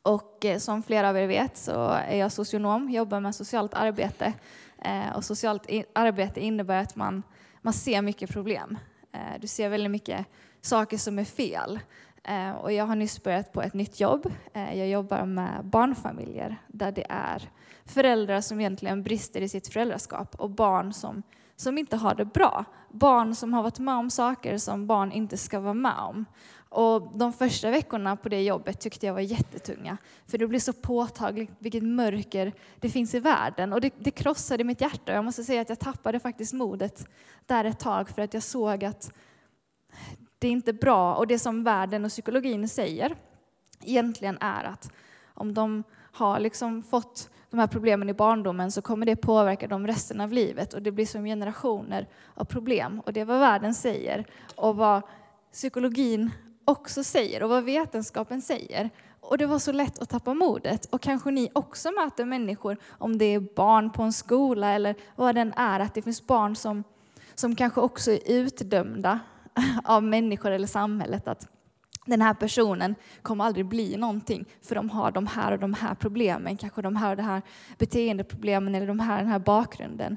Och 0.03 0.45
eh, 0.45 0.59
som 0.59 0.83
flera 0.83 1.09
av 1.09 1.17
er 1.17 1.27
vet 1.27 1.57
så 1.57 1.89
är 1.89 2.17
jag 2.17 2.33
socionom, 2.33 2.91
jobbar 2.91 3.21
med 3.21 3.35
socialt 3.35 3.75
arbete. 3.75 4.33
Eh, 4.79 5.17
och 5.17 5.25
socialt 5.25 5.67
arbete 5.93 6.41
innebär 6.41 6.83
att 6.83 6.97
man, 6.97 7.23
man 7.61 7.73
ser 7.73 8.03
mycket 8.03 8.31
problem. 8.31 8.79
Eh, 9.13 9.41
du 9.41 9.47
ser 9.47 9.69
väldigt 9.69 9.91
mycket 9.91 10.27
saker 10.61 10.99
som 10.99 11.19
är 11.19 11.25
fel. 11.25 11.81
Eh, 12.25 12.51
och 12.51 12.73
jag 12.73 12.87
har 12.87 12.97
nyss 12.97 13.23
börjat 13.23 13.53
på 13.53 13.63
ett 13.63 13.75
nytt 13.75 14.01
jobb. 14.01 14.33
Eh, 14.53 14.79
jag 14.79 14.89
jobbar 14.89 15.25
med 15.25 15.65
barnfamiljer 15.65 16.57
där 16.67 16.93
det 16.93 17.07
är 17.09 17.51
föräldrar 17.85 18.41
som 18.41 18.61
egentligen 18.61 19.03
brister 19.03 19.41
i 19.41 19.49
sitt 19.49 19.69
föräldraskap 19.69 20.35
och 20.35 20.51
barn 20.51 20.93
som, 20.93 21.23
som 21.57 21.79
inte 21.79 21.97
har 21.97 22.15
det 22.15 22.25
bra. 22.25 22.65
Barn 22.91 23.35
som 23.35 23.53
har 23.53 23.63
varit 23.63 23.79
med 23.79 23.95
om 23.95 24.11
saker 24.11 24.59
som 24.59 24.87
barn 24.87 25.13
inte 25.13 25.37
ska 25.37 25.61
vara 25.61 25.75
med 25.75 25.99
om. 25.99 26.25
Och 26.69 27.19
de 27.19 27.33
första 27.33 27.71
veckorna 27.71 28.17
på 28.17 28.29
det 28.29 28.43
jobbet 28.43 28.81
tyckte 28.81 29.07
jag 29.07 29.15
var 29.15 29.21
jättetunga. 29.21 29.97
För 30.27 30.39
det 30.39 30.47
blir 30.47 30.61
så 30.61 30.73
påtagligt 30.73 31.51
vilket 31.59 31.83
mörker 31.83 32.53
det 32.81 32.91
finns 32.91 33.15
i 33.15 33.21
världen. 33.21 33.73
Och 33.73 33.81
det, 33.81 33.95
det 33.99 34.11
krossade 34.11 34.65
mitt 34.65 34.81
hjärta. 34.81 35.13
Jag 35.13 35.25
måste 35.25 35.45
säga 35.45 35.61
att 35.61 35.69
jag 35.69 35.79
tappade 35.79 36.21
faktiskt 36.21 36.53
modet 36.53 37.07
där 37.47 37.65
ett 37.65 37.81
tag 37.81 38.09
för 38.09 38.23
att 38.23 38.35
jag 38.35 38.43
såg 38.43 38.85
att 38.85 39.13
det 40.39 40.49
är 40.49 40.53
inte 40.53 40.73
bra. 40.73 41.15
Och 41.15 41.27
det 41.27 41.39
som 41.39 41.65
världen 41.65 42.05
och 42.05 42.11
psykologin 42.11 42.69
säger 42.69 43.17
egentligen 43.83 44.39
är 44.41 44.65
att 44.65 44.93
om 45.35 45.55
de 45.55 45.85
har 46.13 46.41
liksom 46.41 46.83
fått 46.83 47.31
de 47.53 47.59
här 47.59 47.67
problemen 47.67 48.09
i 48.09 48.15
barndomen 48.15 48.73
så 48.73 48.83
kommer 48.83 49.07
det 49.07 49.17
påverka 49.17 49.67
dem 49.67 49.87
resten 49.87 50.21
av 50.21 50.33
livet 50.33 50.75
och 50.75 50.83
det 50.83 50.93
blir 50.93 51.07
som 51.07 51.25
generationer 51.25 52.09
av 52.35 52.45
problem. 52.45 53.01
Och 53.07 53.13
det 53.13 53.21
är 53.21 53.25
vad 53.25 53.41
världen 53.41 53.75
säger 53.75 54.27
och 54.55 54.77
vad 54.77 55.03
psykologin 55.53 56.31
också 56.65 57.05
säger 57.05 57.43
och 57.43 57.49
vad 57.49 57.65
vetenskapen 57.65 58.43
säger. 58.43 58.91
Och 59.21 59.39
det 59.39 59.47
var 59.47 59.59
så 59.59 59.73
lätt 59.73 59.99
att 59.99 60.09
tappa 60.09 60.35
modet. 60.35 60.85
Och 60.85 61.01
kanske 61.01 61.31
ni 61.31 61.51
också 61.53 61.91
möter 61.91 62.25
människor, 62.25 62.77
om 62.91 63.19
det 63.19 63.25
är 63.25 63.41
barn 63.41 63.91
på 63.91 64.03
en 64.03 64.13
skola 64.13 64.73
eller 64.73 64.95
vad 65.17 65.35
den 65.35 65.53
är, 65.57 65.81
att 65.81 65.95
det 65.95 66.03
finns 66.03 66.27
barn 66.27 66.57
som, 66.57 66.85
som 67.35 67.57
kanske 67.57 67.81
också 67.81 68.11
är 68.11 68.21
utdömda 68.27 69.21
av 69.85 70.03
människor 70.03 70.51
eller 70.51 70.67
samhället. 70.67 71.29
Att 71.29 71.49
den 72.07 72.23
här 72.23 72.35
personen 72.35 72.95
kommer 73.23 73.45
aldrig 73.45 73.67
bli 73.67 73.97
någonting 73.97 74.45
för 74.63 74.75
de 74.75 74.91
har 74.91 75.11
de 75.11 75.27
här 75.27 75.53
och 75.53 75.59
de 75.59 75.75
här 75.75 75.95
problemen, 75.95 76.57
kanske 76.57 76.83
de 76.83 76.97
här 76.97 77.11
och 77.11 77.17
de 77.17 77.23
här 77.23 77.43
beteendeproblemen 77.79 78.75
eller 78.75 78.87
de 78.87 79.01
här, 79.01 79.19
den 79.19 79.29
här 79.29 79.39
bakgrunden. 79.39 80.17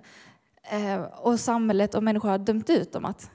Eh, 0.71 1.01
och 1.01 1.39
samhället 1.39 1.95
och 1.95 2.03
människor 2.03 2.29
har 2.29 2.37
dömt 2.37 2.69
ut 2.69 2.91
dem 2.91 3.05
att 3.05 3.31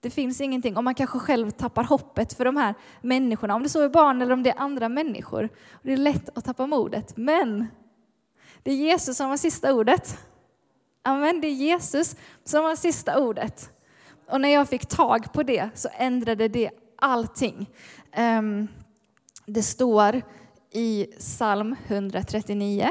det 0.00 0.10
finns 0.10 0.40
ingenting. 0.40 0.76
Och 0.76 0.84
man 0.84 0.94
kanske 0.94 1.18
själv 1.18 1.50
tappar 1.50 1.84
hoppet 1.84 2.32
för 2.32 2.44
de 2.44 2.56
här 2.56 2.74
människorna, 3.00 3.54
om 3.54 3.62
det 3.62 3.68
så 3.68 3.82
är 3.82 3.88
barn 3.88 4.22
eller 4.22 4.32
om 4.32 4.42
det 4.42 4.50
är 4.50 4.58
andra 4.58 4.88
människor. 4.88 5.48
Och 5.72 5.80
det 5.82 5.92
är 5.92 5.96
lätt 5.96 6.38
att 6.38 6.44
tappa 6.44 6.66
modet. 6.66 7.16
Men 7.16 7.66
det 8.62 8.70
är 8.70 8.76
Jesus 8.76 9.16
som 9.16 9.28
har 9.28 9.36
sista 9.36 9.74
ordet. 9.74 10.18
Amen, 11.02 11.40
det 11.40 11.48
är 11.48 11.52
Jesus 11.52 12.16
som 12.44 12.64
har 12.64 12.76
sista 12.76 13.20
ordet. 13.20 13.70
Och 14.30 14.40
när 14.40 14.48
jag 14.48 14.68
fick 14.68 14.86
tag 14.86 15.32
på 15.32 15.42
det 15.42 15.70
så 15.74 15.88
ändrade 15.92 16.48
det 16.48 16.70
allting. 16.98 17.70
Ehm, 18.12 18.68
det 19.46 19.62
står 19.62 20.22
i 20.70 21.06
psalm 21.18 21.76
139. 21.86 22.90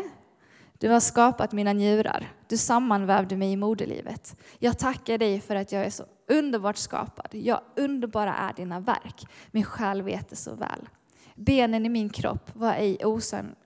Du 0.80 0.90
har 0.90 1.00
skapat 1.00 1.52
mina 1.52 1.74
njurar. 1.74 2.32
Du 2.48 2.58
sammanvävde 2.58 3.36
mig 3.36 3.52
i 3.52 3.56
moderlivet. 3.56 4.36
Jag 4.60 4.80
tackar 4.80 5.18
dig 5.18 5.42
för 5.42 5.56
att 5.56 5.72
jag 5.72 5.86
är 5.86 5.90
så 5.90 6.06
underbart 6.28 6.78
skapad. 6.78 7.28
Jag 7.32 7.62
underbara 7.76 8.36
är 8.36 8.54
dina 8.54 8.80
verk. 8.80 9.26
Min 9.52 9.64
själ 9.64 10.02
vet 10.02 10.30
det 10.30 10.36
så 10.36 10.56
väl. 10.56 10.90
Benen 11.36 11.86
i 11.86 11.90
min 11.90 12.10
kropp 12.10 12.52
var 12.54 12.74
ej 12.74 12.98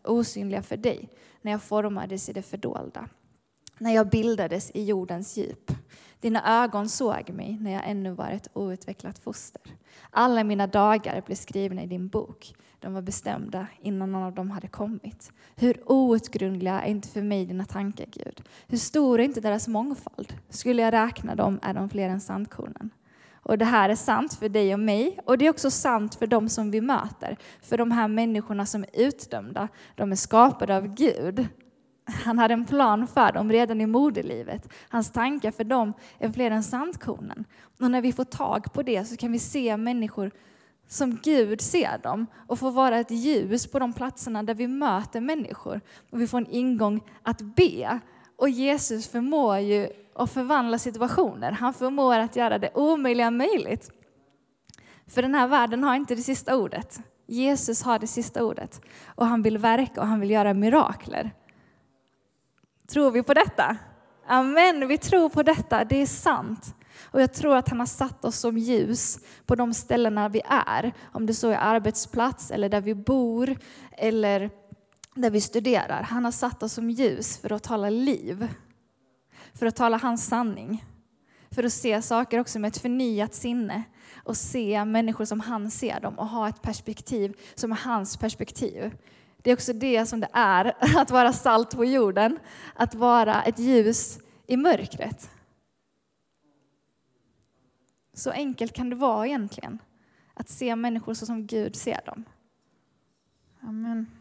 osynliga 0.03 0.63
för 0.63 0.77
dig 0.77 1.09
när 1.41 1.51
jag 1.51 1.61
formades 1.61 2.29
i 2.29 2.33
det 2.33 2.41
fördolda. 2.41 3.09
När 3.77 3.95
jag 3.95 4.09
bildades 4.09 4.71
i 4.73 4.83
jordens 4.83 5.37
djup. 5.37 5.71
Dina 6.21 6.63
ögon 6.63 6.89
såg 6.89 7.29
mig 7.29 7.57
när 7.61 7.71
jag 7.71 7.81
ännu 7.85 8.11
var 8.11 8.29
ett 8.29 8.47
outvecklat 8.53 9.19
foster. 9.19 9.61
Alla 10.09 10.43
mina 10.43 10.67
dagar 10.67 11.23
blev 11.25 11.35
skrivna 11.35 11.83
i 11.83 11.87
din 11.87 12.07
bok. 12.07 12.55
De 12.79 12.93
var 12.93 13.01
bestämda 13.01 13.67
innan 13.81 14.11
någon 14.11 14.23
av 14.23 14.33
dem 14.33 14.51
hade 14.51 14.67
kommit. 14.67 15.31
Hur 15.55 15.91
outgrundliga 15.91 16.81
är 16.81 16.89
inte 16.89 17.07
för 17.07 17.21
mig 17.21 17.45
dina 17.45 17.65
tankar, 17.65 18.05
Gud? 18.11 18.41
Hur 18.67 18.77
stor 18.77 19.19
är 19.19 19.23
inte 19.23 19.41
deras 19.41 19.67
mångfald? 19.67 20.33
Skulle 20.49 20.81
jag 20.81 20.93
räkna 20.93 21.35
dem 21.35 21.59
är 21.61 21.73
de 21.73 21.89
fler 21.89 22.09
än 22.09 22.21
sandkornen. 22.21 22.89
Och 23.43 23.57
det 23.57 23.65
här 23.65 23.89
är 23.89 23.95
sant 23.95 24.33
för 24.33 24.49
dig 24.49 24.73
och 24.73 24.79
mig 24.79 25.19
och 25.25 25.37
det 25.37 25.45
är 25.45 25.49
också 25.49 25.71
sant 25.71 26.15
för 26.15 26.27
dem 26.27 26.49
som 26.49 26.71
vi 26.71 26.81
möter. 26.81 27.37
För 27.61 27.77
de 27.77 27.91
här 27.91 28.07
människorna 28.07 28.65
som 28.65 28.83
är 28.83 28.89
utdömda, 28.93 29.67
de 29.95 30.11
är 30.11 30.15
skapade 30.15 30.77
av 30.77 30.87
Gud. 30.87 31.47
Han 32.11 32.39
hade 32.39 32.53
en 32.53 32.65
plan 32.65 33.07
för 33.07 33.31
dem 33.31 33.51
redan 33.51 33.81
i 33.81 33.85
moderlivet. 33.85 34.69
Hans 34.89 35.11
tankar 35.11 35.51
för 35.51 35.63
dem 35.63 35.93
är 36.19 36.31
fler 36.31 36.51
än 36.51 36.63
sandkornen. 36.63 37.45
Och 37.79 37.91
när 37.91 38.01
vi 38.01 38.13
får 38.13 38.23
tag 38.23 38.73
på 38.73 38.83
det 38.83 39.05
så 39.05 39.17
kan 39.17 39.31
vi 39.31 39.39
se 39.39 39.77
människor 39.77 40.31
som 40.87 41.19
Gud 41.23 41.61
ser 41.61 41.97
dem 41.97 42.27
och 42.47 42.59
få 42.59 42.69
vara 42.69 42.99
ett 42.99 43.11
ljus 43.11 43.67
på 43.67 43.79
de 43.79 43.93
platserna 43.93 44.43
där 44.43 44.53
vi 44.53 44.67
möter 44.67 45.21
människor. 45.21 45.81
Och 46.11 46.21
vi 46.21 46.27
får 46.27 46.37
en 46.37 46.47
ingång 46.47 47.01
att 47.23 47.41
be. 47.41 47.99
Och 48.37 48.49
Jesus 48.49 49.07
förmår 49.07 49.57
ju 49.57 49.87
att 50.15 50.31
förvandla 50.31 50.77
situationer. 50.77 51.51
Han 51.51 51.73
förmår 51.73 52.19
att 52.19 52.35
göra 52.35 52.57
det 52.57 52.71
omöjliga 52.75 53.31
möjligt. 53.31 53.91
För 55.07 55.21
den 55.21 55.35
här 55.35 55.47
världen 55.47 55.83
har 55.83 55.95
inte 55.95 56.15
det 56.15 56.21
sista 56.21 56.57
ordet. 56.57 56.99
Jesus 57.27 57.83
har 57.83 57.99
det 57.99 58.07
sista 58.07 58.43
ordet. 58.43 58.81
Och 59.05 59.25
han 59.25 59.41
vill 59.41 59.57
verka 59.57 60.01
och 60.01 60.07
han 60.07 60.19
vill 60.19 60.29
göra 60.29 60.53
mirakler. 60.53 61.31
Tror 62.91 63.11
vi 63.11 63.23
på 63.23 63.33
detta? 63.33 63.77
Amen, 64.27 64.87
vi 64.87 64.97
tror 64.97 65.29
på 65.29 65.43
detta. 65.43 65.83
Det 65.83 66.01
är 66.01 66.05
sant. 66.05 66.75
Och 67.03 67.21
jag 67.21 67.33
tror 67.33 67.55
att 67.55 67.69
han 67.69 67.79
har 67.79 67.85
satt 67.85 68.25
oss 68.25 68.39
som 68.39 68.57
ljus 68.57 69.19
på 69.45 69.55
de 69.55 69.73
ställena 69.73 70.29
vi 70.29 70.41
är. 70.45 70.93
Om 71.11 71.25
det 71.25 71.33
så 71.33 71.49
är 71.49 71.57
arbetsplats 71.57 72.51
eller 72.51 72.69
där 72.69 72.81
vi 72.81 72.95
bor 72.95 73.57
eller 73.91 74.49
där 75.15 75.29
vi 75.29 75.41
studerar. 75.41 76.03
Han 76.03 76.25
har 76.25 76.31
satt 76.31 76.63
oss 76.63 76.73
som 76.73 76.89
ljus 76.89 77.37
för 77.37 77.51
att 77.51 77.63
tala 77.63 77.89
liv. 77.89 78.47
För 79.53 79.65
att 79.65 79.75
tala 79.75 79.97
hans 79.97 80.25
sanning. 80.25 80.85
För 81.51 81.63
att 81.63 81.73
se 81.73 82.01
saker 82.01 82.39
också 82.39 82.59
med 82.59 82.67
ett 82.67 82.81
förnyat 82.81 83.33
sinne 83.33 83.83
och 84.23 84.37
se 84.37 84.85
människor 84.85 85.25
som 85.25 85.39
han 85.39 85.71
ser 85.71 85.99
dem 85.99 86.19
och 86.19 86.27
ha 86.27 86.49
ett 86.49 86.61
perspektiv 86.61 87.33
som 87.55 87.71
är 87.71 87.75
hans 87.75 88.17
perspektiv. 88.17 88.91
Det 89.41 89.51
är 89.51 89.55
också 89.55 89.73
det 89.73 90.05
som 90.05 90.19
det 90.19 90.29
är 90.33 90.73
att 90.97 91.11
vara 91.11 91.33
salt 91.33 91.75
på 91.75 91.85
jorden, 91.85 92.39
att 92.75 92.95
vara 92.95 93.43
ett 93.43 93.59
ljus 93.59 94.19
i 94.47 94.57
mörkret. 94.57 95.29
Så 98.13 98.31
enkelt 98.31 98.73
kan 98.73 98.89
det 98.89 98.95
vara 98.95 99.27
egentligen, 99.27 99.79
att 100.33 100.49
se 100.49 100.75
människor 100.75 101.13
så 101.13 101.25
som 101.25 101.47
Gud 101.47 101.75
ser 101.75 102.01
dem. 102.05 102.25
Amen. 103.61 104.20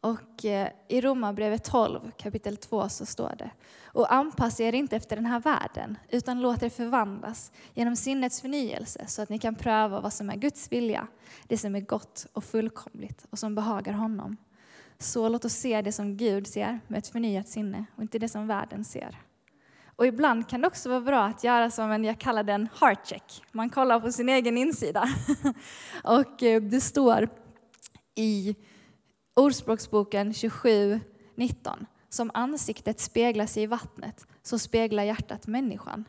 Och 0.00 0.44
eh, 0.44 0.68
i 0.88 1.00
Romarbrevet 1.00 1.64
12 1.64 2.10
kapitel 2.16 2.56
2 2.56 2.88
så 2.88 3.06
står 3.06 3.34
det 3.38 3.50
och 3.84 4.12
anpassa 4.12 4.62
er 4.62 4.74
inte 4.74 4.96
efter 4.96 5.16
den 5.16 5.26
här 5.26 5.40
världen 5.40 5.98
utan 6.08 6.40
låt 6.40 6.62
er 6.62 6.68
förvandlas 6.68 7.52
genom 7.74 7.96
sinnets 7.96 8.40
förnyelse 8.40 9.04
så 9.06 9.22
att 9.22 9.28
ni 9.28 9.38
kan 9.38 9.54
pröva 9.54 10.00
vad 10.00 10.12
som 10.12 10.30
är 10.30 10.36
Guds 10.36 10.72
vilja, 10.72 11.06
det 11.46 11.58
som 11.58 11.74
är 11.74 11.80
gott 11.80 12.26
och 12.32 12.44
fullkomligt 12.44 13.26
och 13.30 13.38
som 13.38 13.54
behagar 13.54 13.92
honom. 13.92 14.36
Så 14.98 15.28
låt 15.28 15.44
oss 15.44 15.52
se 15.52 15.82
det 15.82 15.92
som 15.92 16.16
Gud 16.16 16.46
ser 16.46 16.80
med 16.86 16.98
ett 16.98 17.08
förnyat 17.08 17.48
sinne 17.48 17.84
och 17.96 18.02
inte 18.02 18.18
det 18.18 18.28
som 18.28 18.46
världen 18.46 18.84
ser. 18.84 19.18
Och 19.96 20.06
ibland 20.06 20.48
kan 20.48 20.60
det 20.60 20.66
också 20.66 20.88
vara 20.88 21.00
bra 21.00 21.24
att 21.24 21.44
göra 21.44 21.70
som 21.70 21.90
en, 21.90 22.04
jag 22.04 22.18
kallar 22.18 22.42
den 22.42 22.68
heart 22.80 23.06
check. 23.06 23.42
Man 23.52 23.70
kollar 23.70 24.00
på 24.00 24.12
sin 24.12 24.28
egen 24.28 24.58
insida. 24.58 25.08
och 26.04 26.42
eh, 26.42 26.62
det 26.62 26.80
står 26.80 27.28
i 28.14 28.56
Ordspråksboken 29.38 30.34
27, 30.34 31.00
19. 31.34 31.86
Som 32.08 32.30
ansiktet 32.34 33.00
speglar 33.00 33.46
sig 33.46 33.62
i 33.62 33.66
vattnet, 33.66 34.26
så 34.42 34.58
speglar 34.58 35.02
hjärtat 35.02 35.46
människan. 35.46 36.04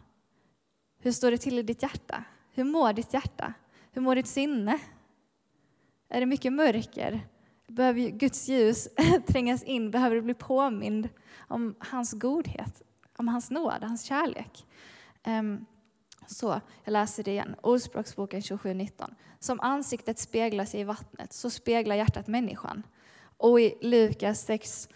Hur 1.00 1.12
står 1.12 1.32
det 1.32 1.38
till 1.38 1.60
i 1.60 1.64
ditt 1.64 1.82
hjärta? 1.82 2.24
Hur 2.52 2.64
mår 2.64 2.94
ditt 2.94 3.14
hjärta? 3.14 3.54
Hur 3.92 4.02
mår 4.02 4.16
ditt 4.16 4.28
sinne? 4.28 4.80
Är 6.10 6.20
det 6.20 6.26
mycket 6.26 6.54
mörker? 6.54 7.28
Behöver 7.68 8.10
Guds 8.10 8.48
ljus 8.50 8.88
trängas 9.28 9.64
in? 9.64 9.92
Behöver 9.92 10.16
du 10.16 10.22
bli 10.22 10.34
påmind 10.34 11.10
om 11.38 11.76
hans 11.80 12.14
godhet, 12.14 12.82
om 13.18 13.28
hans 13.28 13.52
nåd, 13.52 13.84
hans 13.84 14.04
kärlek? 14.04 14.68
Um, 15.28 15.66
så, 16.28 16.62
jag 16.84 16.92
läser 16.92 17.24
det 17.24 17.32
igen. 17.32 17.56
Ordspråksboken 17.62 18.40
27.19. 18.40 19.14
Som 19.40 19.60
ansiktet 19.60 20.20
speglar 20.20 20.66
sig 20.66 20.80
i 20.80 20.84
vattnet, 20.84 21.34
så 21.34 21.50
speglar 21.50 21.96
hjärtat 21.96 22.28
människan. 22.28 22.84
Och 23.40 23.60
i 23.62 23.76
Lukas 23.82 24.42
6, 24.42 24.90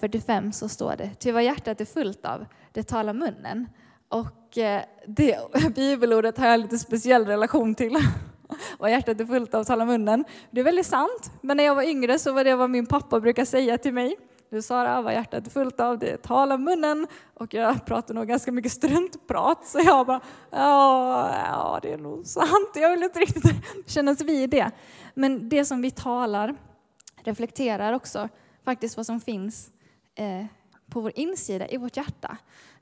45 0.00 0.44
eh, 0.44 0.50
så 0.50 0.68
står 0.68 0.96
det, 0.96 1.10
ty 1.18 1.32
vad 1.32 1.44
hjärtat 1.44 1.80
är 1.80 1.84
fullt 1.84 2.24
av, 2.24 2.46
det 2.72 2.82
talar 2.82 3.12
munnen. 3.12 3.68
Och 4.08 4.58
eh, 4.58 4.82
det 5.06 5.38
bibelordet 5.74 6.38
har 6.38 6.46
jag 6.46 6.54
en 6.54 6.60
lite 6.60 6.78
speciell 6.78 7.26
relation 7.26 7.74
till. 7.74 7.96
vad 8.78 8.90
hjärtat 8.90 9.20
är 9.20 9.24
fullt 9.24 9.54
av 9.54 9.64
talar 9.64 9.86
munnen. 9.86 10.24
Det 10.50 10.60
är 10.60 10.64
väldigt 10.64 10.86
sant, 10.86 11.32
men 11.40 11.56
när 11.56 11.64
jag 11.64 11.74
var 11.74 11.82
yngre 11.82 12.18
så 12.18 12.32
var 12.32 12.44
det 12.44 12.54
vad 12.54 12.70
min 12.70 12.86
pappa 12.86 13.20
brukade 13.20 13.46
säga 13.46 13.78
till 13.78 13.94
mig. 13.94 14.16
Du 14.50 14.62
Sara, 14.62 15.02
vad 15.02 15.12
hjärtat 15.12 15.46
är 15.46 15.50
fullt 15.50 15.80
av, 15.80 15.98
det 15.98 16.22
talar 16.22 16.58
munnen. 16.58 17.06
Och 17.34 17.54
jag 17.54 17.86
pratar 17.86 18.14
nog 18.14 18.28
ganska 18.28 18.52
mycket 18.52 18.72
struntprat, 18.72 19.66
så 19.66 19.80
jag 19.84 20.06
bara, 20.06 20.20
ja, 20.50 21.78
det 21.82 21.92
är 21.92 21.98
nog 21.98 22.26
sant. 22.26 22.70
Jag 22.74 22.90
vill 22.90 23.02
inte 23.02 23.18
riktigt 23.18 23.52
kännas 23.86 24.20
vid 24.20 24.50
det. 24.50 24.70
Men 25.14 25.48
det 25.48 25.64
som 25.64 25.82
vi 25.82 25.90
talar 25.90 26.54
reflekterar 27.28 27.92
också 27.92 28.28
faktiskt 28.64 28.96
vad 28.96 29.06
som 29.06 29.20
finns 29.20 29.72
eh, 30.14 30.46
på 30.90 31.00
vår 31.00 31.12
insida, 31.14 31.68
i 31.68 31.76
vårt 31.76 31.96
hjärta. 31.96 32.38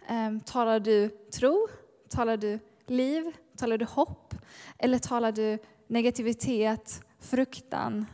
Ehm, 0.06 0.40
talar 0.40 0.80
du 0.80 1.08
tro? 1.08 1.68
Talar 2.08 2.36
du 2.36 2.58
liv? 2.86 3.32
Talar 3.56 3.78
du 3.78 3.84
hopp? 3.84 4.34
Eller 4.78 4.98
talar 4.98 5.32
du 5.32 5.58
negativitet, 5.86 7.04
fruktan, 7.20 8.06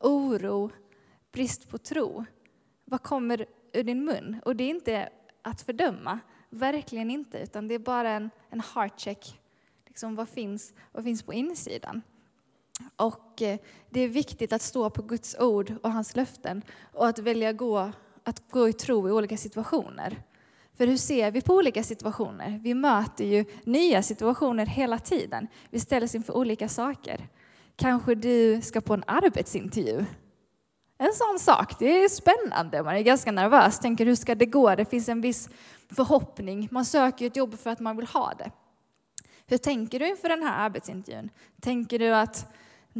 oro, 0.00 0.70
brist 1.32 1.68
på 1.68 1.78
tro? 1.78 2.24
Vad 2.84 3.02
kommer 3.02 3.46
ur 3.72 3.82
din 3.82 4.04
mun? 4.04 4.40
Och 4.44 4.56
det 4.56 4.64
är 4.64 4.70
inte 4.70 5.08
att 5.42 5.62
fördöma, 5.62 6.18
verkligen 6.50 7.10
inte, 7.10 7.38
utan 7.38 7.68
det 7.68 7.74
är 7.74 7.78
bara 7.78 8.10
en, 8.10 8.30
en 8.50 8.60
heart 8.60 9.00
check. 9.00 9.40
Liksom, 9.86 10.14
vad, 10.14 10.28
finns, 10.28 10.74
vad 10.92 11.04
finns 11.04 11.22
på 11.22 11.32
insidan? 11.32 12.02
Och 12.96 13.42
eh, 13.42 13.58
det 13.90 14.00
är 14.00 14.08
viktigt 14.08 14.52
att 14.52 14.62
stå 14.62 14.90
på 14.90 15.02
Guds 15.02 15.36
ord 15.38 15.74
och 15.82 15.92
hans 15.92 16.16
löften 16.16 16.62
och 16.92 17.08
att 17.08 17.18
välja 17.18 17.52
gå, 17.52 17.92
att 18.24 18.50
gå 18.50 18.68
i 18.68 18.72
tro 18.72 19.08
i 19.08 19.12
olika 19.12 19.36
situationer. 19.36 20.22
För 20.76 20.86
hur 20.86 20.96
ser 20.96 21.30
vi 21.30 21.40
på 21.40 21.54
olika 21.54 21.82
situationer? 21.82 22.60
Vi 22.62 22.74
möter 22.74 23.24
ju 23.24 23.44
nya 23.64 24.02
situationer 24.02 24.66
hela 24.66 24.98
tiden. 24.98 25.48
Vi 25.70 25.80
ställs 25.80 26.14
inför 26.14 26.36
olika 26.36 26.68
saker. 26.68 27.28
Kanske 27.76 28.14
du 28.14 28.60
ska 28.60 28.80
på 28.80 28.94
en 28.94 29.04
arbetsintervju. 29.06 30.04
En 30.98 31.12
sån 31.14 31.38
sak, 31.38 31.78
det 31.78 32.04
är 32.04 32.08
spännande. 32.08 32.82
Man 32.82 32.96
är 32.96 33.00
ganska 33.00 33.32
nervös, 33.32 33.78
tänker 33.78 34.06
hur 34.06 34.14
ska 34.14 34.34
det 34.34 34.46
gå? 34.46 34.74
Det 34.74 34.84
finns 34.84 35.08
en 35.08 35.20
viss 35.20 35.48
förhoppning. 35.88 36.68
Man 36.70 36.84
söker 36.84 37.26
ett 37.26 37.36
jobb 37.36 37.58
för 37.58 37.70
att 37.70 37.80
man 37.80 37.96
vill 37.96 38.06
ha 38.06 38.34
det. 38.38 38.50
Hur 39.46 39.58
tänker 39.58 39.98
du 39.98 40.08
inför 40.08 40.28
den 40.28 40.42
här 40.42 40.64
arbetsintervjun? 40.64 41.30
Tänker 41.60 41.98
du 41.98 42.14
att 42.14 42.52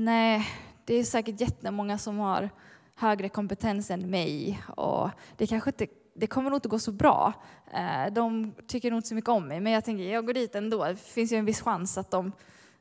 nej, 0.04 0.48
det 0.84 0.94
är 0.94 1.04
säkert 1.04 1.40
jättemånga 1.40 1.98
som 1.98 2.18
har 2.18 2.50
högre 2.94 3.28
kompetens 3.28 3.90
än 3.90 4.11
mig 4.11 4.62
och 4.76 5.11
det 5.37 5.46
kanske 5.46 5.70
inte 5.70 5.87
det 6.14 6.26
kommer 6.26 6.50
nog 6.50 6.56
inte 6.56 6.68
gå 6.68 6.78
så 6.78 6.92
bra. 6.92 7.32
Eh, 7.72 8.12
de 8.12 8.52
tycker 8.66 8.90
nog 8.90 8.98
inte 8.98 9.08
så 9.08 9.14
mycket 9.14 9.30
om 9.30 9.48
mig, 9.48 9.61
men 9.61 9.72
jag 9.72 9.84
tänker 9.84 10.04
jag 10.04 10.26
går 10.26 10.34
dit 10.34 10.54
ändå. 10.54 10.84
Det 10.84 10.96
finns 10.96 11.32
ju 11.32 11.37
en 11.37 11.44
viss 11.44 11.61
chans 11.61 11.98
att 11.98 12.11
de, 12.11 12.32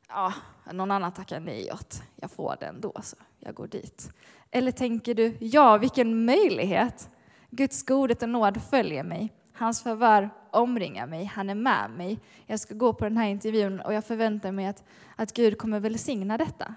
ja, 0.08 0.34
någon 0.72 0.92
annan 0.92 1.12
tackar 1.12 1.40
nej 1.40 1.72
åt. 1.74 2.02
Jag 2.16 2.32
får 2.32 2.56
det 2.60 2.66
ändå, 2.66 2.94
så 3.04 3.16
jag 3.40 3.56
går 3.56 3.68
dit. 3.68 4.10
Eller 4.52 4.72
tänker 4.72 5.14
du, 5.14 5.38
ja, 5.40 5.78
vilken 5.78 6.26
möjlighet! 6.26 7.10
Guds 7.50 7.84
godhet 7.84 8.24
och 8.24 8.30
nåd 8.30 8.62
följer 8.70 9.04
mig. 9.04 9.34
Hans 9.54 9.84
favör 9.84 10.30
omringar 10.52 11.08
mig, 11.08 11.26
han 11.26 11.50
är 11.50 11.56
med 11.56 11.90
mig. 11.98 12.20
Jag 12.46 12.60
ska 12.60 12.74
gå 12.74 12.94
på 12.94 13.04
den 13.04 13.18
här 13.18 13.28
intervjun 13.28 13.80
och 13.80 13.94
jag 13.94 14.06
förväntar 14.06 14.52
mig 14.52 14.66
att, 14.66 14.84
att 15.16 15.34
Gud 15.34 15.58
kommer 15.58 15.80
välsigna 15.80 16.38
detta. 16.38 16.76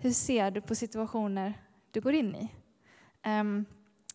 Hur 0.00 0.12
ser 0.12 0.50
du 0.50 0.60
på 0.60 0.74
situationer 0.74 1.54
du 1.90 2.00
går 2.00 2.14
in 2.14 2.34
i? 2.34 2.52
Ehm, 3.22 3.64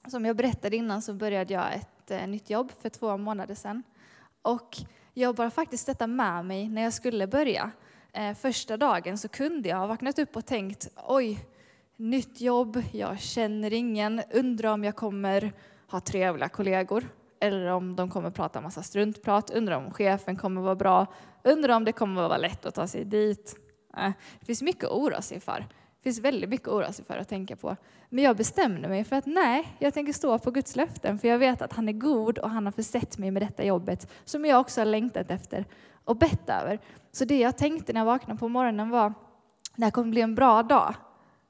som 0.08 0.26
jag 0.26 0.36
berättade 0.36 0.76
innan 0.76 1.02
så 1.02 1.14
började 1.14 1.54
jag 1.54 1.74
ett 1.74 2.12
eh, 2.12 2.28
nytt 2.28 2.50
jobb 2.50 2.72
för 2.82 2.90
två 2.90 3.18
månader 3.18 3.56
sedan. 3.56 3.84
Och 4.42 4.78
jag 5.14 5.36
bara 5.36 5.52
faktiskt 5.52 5.86
detta 5.86 6.08
med 6.08 6.46
mig 6.46 6.70
när 6.70 6.82
jag 6.82 6.94
skulle 6.94 7.28
börja. 7.28 7.72
Eh, 8.14 8.34
första 8.34 8.78
dagen 8.78 9.18
så 9.18 9.28
kunde 9.28 9.70
jag 9.70 9.78
ha 9.78 9.88
vaknat 9.88 10.20
upp 10.20 10.36
och 10.36 10.46
tänkt 10.46 10.88
oj, 11.08 11.48
nytt 11.98 12.42
jobb, 12.42 12.84
jag 12.92 13.20
känner 13.20 13.74
ingen, 13.74 14.22
undrar 14.34 14.74
om 14.74 14.84
jag 14.84 14.96
kommer 14.96 15.54
ha 15.88 16.00
trevliga 16.00 16.50
kollegor 16.50 17.10
eller 17.40 17.68
om 17.68 17.96
de 17.96 18.10
kommer 18.10 18.30
prata 18.30 18.62
massa 18.62 18.84
struntprat, 18.84 19.50
undrar 19.50 19.78
om 19.78 19.92
chefen 19.92 20.36
kommer 20.36 20.62
vara 20.62 20.76
bra, 20.76 21.08
undrar 21.44 21.76
om 21.76 21.86
det 21.86 21.92
kommer 21.92 22.22
vara 22.22 22.38
lätt 22.38 22.66
att 22.66 22.76
ta 22.76 22.88
sig 22.88 23.06
dit. 23.06 23.63
Eh, 23.98 24.12
det 24.40 24.46
finns 24.46 24.62
mycket 24.62 24.84
att 24.84 24.92
oroa 24.92 25.22
sig 25.22 25.40
för. 25.40 25.60
Det 25.60 26.04
finns 26.04 26.20
väldigt 26.20 26.50
mycket 26.50 26.68
att 26.68 26.74
oroa 26.74 26.92
sig 26.92 27.06
för 27.06 27.18
att 27.18 27.30
tänka 27.30 27.56
på. 27.56 27.76
Men 28.10 28.24
jag 28.24 28.38
bestämde 28.38 28.88
mig 28.88 29.04
för 29.04 29.16
att 29.16 29.26
nej, 29.26 29.68
jag 29.80 29.94
tänker 29.94 30.14
stå 30.14 30.40
på 30.40 30.52
Guds 30.52 30.76
löften, 30.76 31.20
för 31.20 31.28
jag 31.28 31.38
vet 31.38 31.62
att 31.62 31.74
han 31.74 31.90
är 31.90 31.94
god 31.94 32.38
och 32.38 32.50
han 32.50 32.66
har 32.66 32.72
försett 32.72 33.18
mig 33.18 33.32
med 33.32 33.42
detta 33.42 33.64
jobbet 33.64 34.12
som 34.26 34.46
jag 34.46 34.60
också 34.60 34.82
har 34.82 34.86
längtat 34.86 35.32
efter 35.32 35.66
och 36.06 36.18
bett 36.18 36.50
över. 36.50 36.80
Så 37.12 37.26
det 37.26 37.40
jag 37.40 37.58
tänkte 37.58 37.94
när 37.94 38.00
jag 38.00 38.06
vaknade 38.06 38.40
på 38.40 38.48
morgonen 38.48 38.90
var, 38.90 39.14
det 39.76 39.84
här 39.84 39.92
kommer 39.92 40.10
bli 40.10 40.22
en 40.22 40.36
bra 40.36 40.64
dag. 40.64 40.96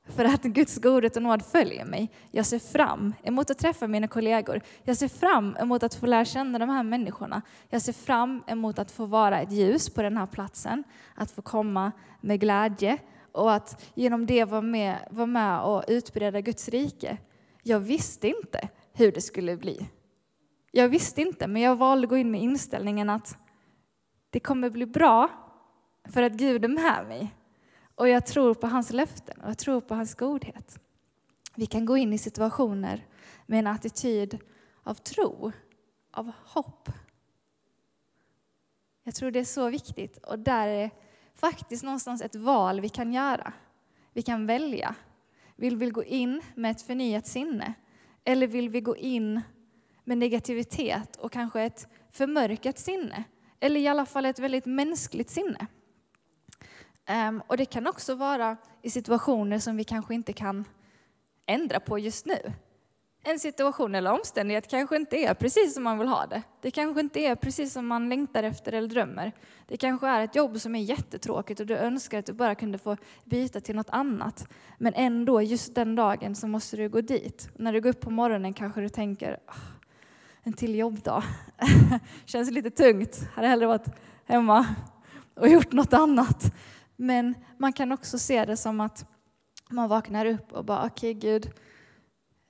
För 0.05 0.25
att 0.25 0.43
Guds 0.43 0.77
godhet 0.77 1.15
och 1.15 1.23
nåd 1.23 1.45
följer 1.45 1.85
mig. 1.85 2.11
Jag 2.31 2.45
ser 2.45 2.59
fram 2.59 3.13
emot 3.23 3.49
att 3.49 3.57
träffa 3.57 3.87
mina 3.87 4.07
kollegor. 4.07 4.61
Jag 4.83 4.97
ser 4.97 5.07
fram 5.07 5.55
emot 5.59 5.83
att 5.83 5.95
få 5.95 6.05
lära 6.05 6.25
känna 6.25 6.59
de 6.59 6.69
här 6.69 6.83
människorna. 6.83 7.41
Jag 7.69 7.81
ser 7.81 7.93
fram 7.93 8.43
emot 8.47 8.79
att 8.79 8.91
få 8.91 9.05
vara 9.05 9.41
ett 9.41 9.51
ljus 9.51 9.89
på 9.89 10.01
den 10.01 10.17
här 10.17 10.25
platsen. 10.25 10.83
Att 11.15 11.31
få 11.31 11.41
komma 11.41 11.91
med 12.21 12.39
glädje 12.39 12.97
och 13.31 13.53
att 13.53 13.85
genom 13.93 14.25
det 14.25 14.45
vara 14.45 14.61
med, 14.61 15.07
vara 15.11 15.25
med 15.25 15.61
och 15.61 15.83
utbreda 15.87 16.41
Guds 16.41 16.69
rike. 16.69 17.17
Jag 17.63 17.79
visste 17.79 18.27
inte 18.27 18.69
hur 18.93 19.11
det 19.11 19.21
skulle 19.21 19.57
bli. 19.57 19.89
Jag 20.71 20.89
visste 20.89 21.21
inte, 21.21 21.47
men 21.47 21.61
jag 21.61 21.75
valde 21.75 22.05
att 22.05 22.09
gå 22.09 22.17
in 22.17 22.31
med 22.31 22.41
inställningen 22.41 23.09
att 23.09 23.37
det 24.29 24.39
kommer 24.39 24.69
bli 24.69 24.85
bra 24.85 25.29
för 26.05 26.23
att 26.23 26.33
Gud 26.33 26.65
är 26.65 26.69
med 26.69 27.05
mig. 27.07 27.33
Och 27.95 28.09
jag 28.09 28.25
tror 28.25 28.53
på 28.53 28.67
hans 28.67 28.93
löften 28.93 29.41
och 29.41 29.49
jag 29.49 29.57
tror 29.57 29.81
på 29.81 29.95
hans 29.95 30.15
godhet. 30.15 30.79
Vi 31.55 31.65
kan 31.65 31.85
gå 31.85 31.97
in 31.97 32.13
i 32.13 32.17
situationer 32.17 33.05
med 33.45 33.59
en 33.59 33.67
attityd 33.67 34.39
av 34.83 34.93
tro, 34.93 35.51
av 36.11 36.31
hopp. 36.45 36.89
Jag 39.03 39.15
tror 39.15 39.31
det 39.31 39.39
är 39.39 39.45
så 39.45 39.69
viktigt 39.69 40.17
och 40.17 40.39
där 40.39 40.67
är 40.67 40.91
faktiskt 41.35 41.83
någonstans 41.83 42.21
ett 42.21 42.35
val 42.35 42.81
vi 42.81 42.89
kan 42.89 43.13
göra. 43.13 43.53
Vi 44.13 44.21
kan 44.21 44.45
välja. 44.45 44.95
Vill 45.55 45.77
vi 45.77 45.89
gå 45.89 46.03
in 46.03 46.41
med 46.55 46.71
ett 46.71 46.81
förnyat 46.81 47.27
sinne? 47.27 47.73
Eller 48.23 48.47
vill 48.47 48.69
vi 48.69 48.81
gå 48.81 48.97
in 48.97 49.41
med 50.03 50.17
negativitet 50.17 51.15
och 51.15 51.31
kanske 51.31 51.61
ett 51.61 51.87
förmörkat 52.11 52.79
sinne? 52.79 53.23
Eller 53.59 53.79
i 53.79 53.87
alla 53.87 54.05
fall 54.05 54.25
ett 54.25 54.39
väldigt 54.39 54.65
mänskligt 54.65 55.29
sinne. 55.29 55.67
Ehm, 57.05 57.43
och 57.47 57.57
det 57.57 57.65
kan 57.65 57.87
också 57.87 58.15
vara 58.15 58.57
i 58.81 58.89
situationer 58.89 59.59
som 59.59 59.77
vi 59.77 59.83
kanske 59.83 60.13
inte 60.13 60.33
kan 60.33 60.65
ändra 61.45 61.79
på 61.79 61.99
just 61.99 62.25
nu. 62.25 62.53
En 63.25 63.39
situation 63.39 63.95
eller 63.95 64.11
omständighet 64.11 64.67
kanske 64.67 64.95
inte 64.95 65.17
är 65.17 65.33
precis 65.33 65.73
som 65.73 65.83
man 65.83 65.99
vill 65.99 66.07
ha 66.07 66.25
det. 66.25 66.41
Det 66.61 66.71
kanske 66.71 66.99
inte 66.99 67.19
är 67.19 67.35
precis 67.35 67.73
som 67.73 67.87
man 67.87 68.09
längtar 68.09 68.43
efter 68.43 68.71
eller 68.71 68.87
drömmer. 68.87 69.31
Det 69.67 69.77
kanske 69.77 70.07
är 70.07 70.21
ett 70.21 70.35
jobb 70.35 70.59
som 70.59 70.75
är 70.75 70.79
jättetråkigt 70.79 71.59
och 71.59 71.65
du 71.65 71.77
önskar 71.77 72.19
att 72.19 72.25
du 72.25 72.33
bara 72.33 72.55
kunde 72.55 72.77
få 72.77 72.97
byta 73.23 73.59
till 73.59 73.75
något 73.75 73.89
annat. 73.89 74.47
Men 74.77 74.93
ändå, 74.93 75.41
just 75.41 75.75
den 75.75 75.95
dagen 75.95 76.35
så 76.35 76.47
måste 76.47 76.77
du 76.77 76.89
gå 76.89 77.01
dit. 77.01 77.49
När 77.55 77.73
du 77.73 77.81
går 77.81 77.89
upp 77.89 78.01
på 78.01 78.09
morgonen 78.09 78.53
kanske 78.53 78.81
du 78.81 78.89
tänker, 78.89 79.39
ah, 79.45 79.53
en 80.43 80.53
till 80.53 80.75
jobbdag. 80.75 81.23
Känns 82.25 82.51
lite 82.51 82.71
tungt. 82.71 83.21
Hade 83.33 83.47
hellre 83.47 83.67
varit 83.67 83.87
hemma 84.25 84.65
och 85.35 85.49
gjort 85.49 85.71
något 85.71 85.93
annat. 85.93 86.53
Men 86.95 87.35
man 87.57 87.73
kan 87.73 87.91
också 87.91 88.19
se 88.19 88.45
det 88.45 88.57
som 88.57 88.81
att 88.81 89.05
man 89.69 89.89
vaknar 89.89 90.25
upp 90.25 90.51
och 90.51 90.65
bara, 90.65 90.85
okej 90.85 91.17
okay, 91.17 91.29
Gud, 91.29 91.51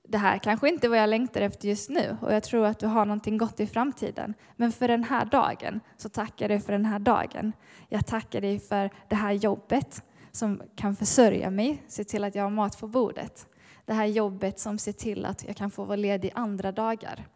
det 0.08 0.18
här 0.18 0.38
kanske 0.38 0.70
inte 0.70 0.88
är 0.88 0.90
vad 0.90 0.98
jag 0.98 1.10
längtar 1.10 1.42
efter 1.42 1.68
just 1.68 1.90
nu 1.90 2.18
och 2.22 2.34
jag 2.34 2.44
tror 2.44 2.66
att 2.66 2.80
du 2.80 2.88
har 2.88 3.06
någonting 3.06 3.38
gott 3.38 3.60
i 3.60 3.68
framtiden. 3.68 4.34
Men 4.56 4.72
för 4.72 4.88
den 4.88 5.04
här 5.04 5.26
dagen 5.26 5.80
så 5.98 6.10
tackar 6.10 6.44
jag 6.44 6.50
dig 6.50 6.60
för 6.60 6.72
den 6.74 6.86
här 6.86 7.00
dagen. 7.00 7.54
Jag 7.90 8.06
tackar 8.06 8.42
dig 8.42 8.60
för 8.60 8.90
det 9.10 9.16
här 9.16 9.32
jobbet 9.32 10.04
som 10.32 10.62
kan 10.76 10.96
försörja 10.96 11.50
mig, 11.50 11.84
se 11.88 12.04
till 12.04 12.24
att 12.24 12.36
jag 12.36 12.44
har 12.44 12.50
mat 12.50 12.80
på 12.80 12.88
bordet. 12.88 13.48
Det 13.86 13.94
här 13.94 14.06
jobbet 14.06 14.60
som 14.60 14.78
ser 14.78 14.92
till 14.92 15.26
att 15.26 15.48
jag 15.48 15.56
kan 15.56 15.72
få 15.72 15.84
vara 15.84 15.96
ledig 15.96 16.32
andra 16.36 16.72
dagar. 16.72 17.28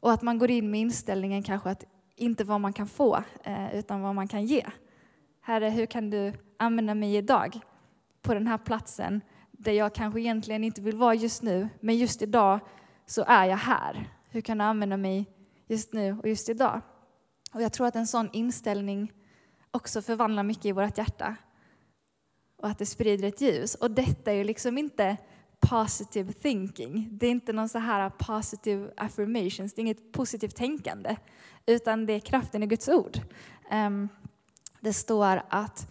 Och 0.00 0.12
att 0.12 0.22
man 0.22 0.38
går 0.38 0.50
in 0.50 0.70
med 0.70 0.80
inställningen 0.80 1.42
kanske 1.42 1.70
att 1.70 1.84
inte 2.16 2.44
vad 2.44 2.60
man 2.60 2.72
kan 2.72 2.86
få, 2.86 3.22
eh, 3.44 3.74
utan 3.74 4.00
vad 4.00 4.14
man 4.14 4.28
kan 4.28 4.44
ge. 4.44 4.66
Herre, 5.46 5.70
hur 5.70 5.86
kan 5.86 6.10
du 6.10 6.32
använda 6.56 6.94
mig 6.94 7.16
idag 7.16 7.60
på 8.22 8.34
den 8.34 8.46
här 8.46 8.58
platsen 8.58 9.20
där 9.50 9.72
jag 9.72 9.94
kanske 9.94 10.20
egentligen 10.20 10.64
inte 10.64 10.80
vill 10.80 10.96
vara 10.96 11.14
just 11.14 11.42
nu, 11.42 11.68
men 11.80 11.96
just 11.96 12.22
idag 12.22 12.60
så 13.06 13.24
är 13.26 13.44
jag 13.44 13.56
här. 13.56 14.10
Hur 14.30 14.40
kan 14.40 14.58
du 14.58 14.64
använda 14.64 14.96
mig 14.96 15.26
just 15.66 15.92
nu 15.92 16.18
och 16.22 16.28
just 16.28 16.48
idag? 16.48 16.80
Och 17.52 17.62
jag 17.62 17.72
tror 17.72 17.86
att 17.86 17.96
en 17.96 18.06
sån 18.06 18.28
inställning 18.32 19.12
också 19.70 20.02
förvandlar 20.02 20.42
mycket 20.42 20.64
i 20.64 20.72
vårt 20.72 20.98
hjärta 20.98 21.36
och 22.56 22.68
att 22.68 22.78
det 22.78 22.86
sprider 22.86 23.28
ett 23.28 23.40
ljus. 23.40 23.74
Och 23.74 23.90
detta 23.90 24.32
är 24.32 24.36
ju 24.36 24.44
liksom 24.44 24.78
inte 24.78 25.16
positive 25.60 26.32
thinking. 26.32 27.08
Det 27.12 27.26
är 27.26 27.30
inte 27.30 27.52
någon 27.52 27.68
så 27.68 27.78
här 27.78 28.10
positive 28.10 28.90
affirmations, 28.96 29.74
det 29.74 29.80
är 29.80 29.82
inget 29.82 30.12
positivt 30.12 30.56
tänkande, 30.56 31.16
utan 31.66 32.06
det 32.06 32.12
är 32.12 32.20
kraften 32.20 32.62
i 32.62 32.66
Guds 32.66 32.88
ord. 32.88 33.18
Ehm, 33.70 34.08
det 34.80 34.92
står 34.92 35.42
att 35.48 35.88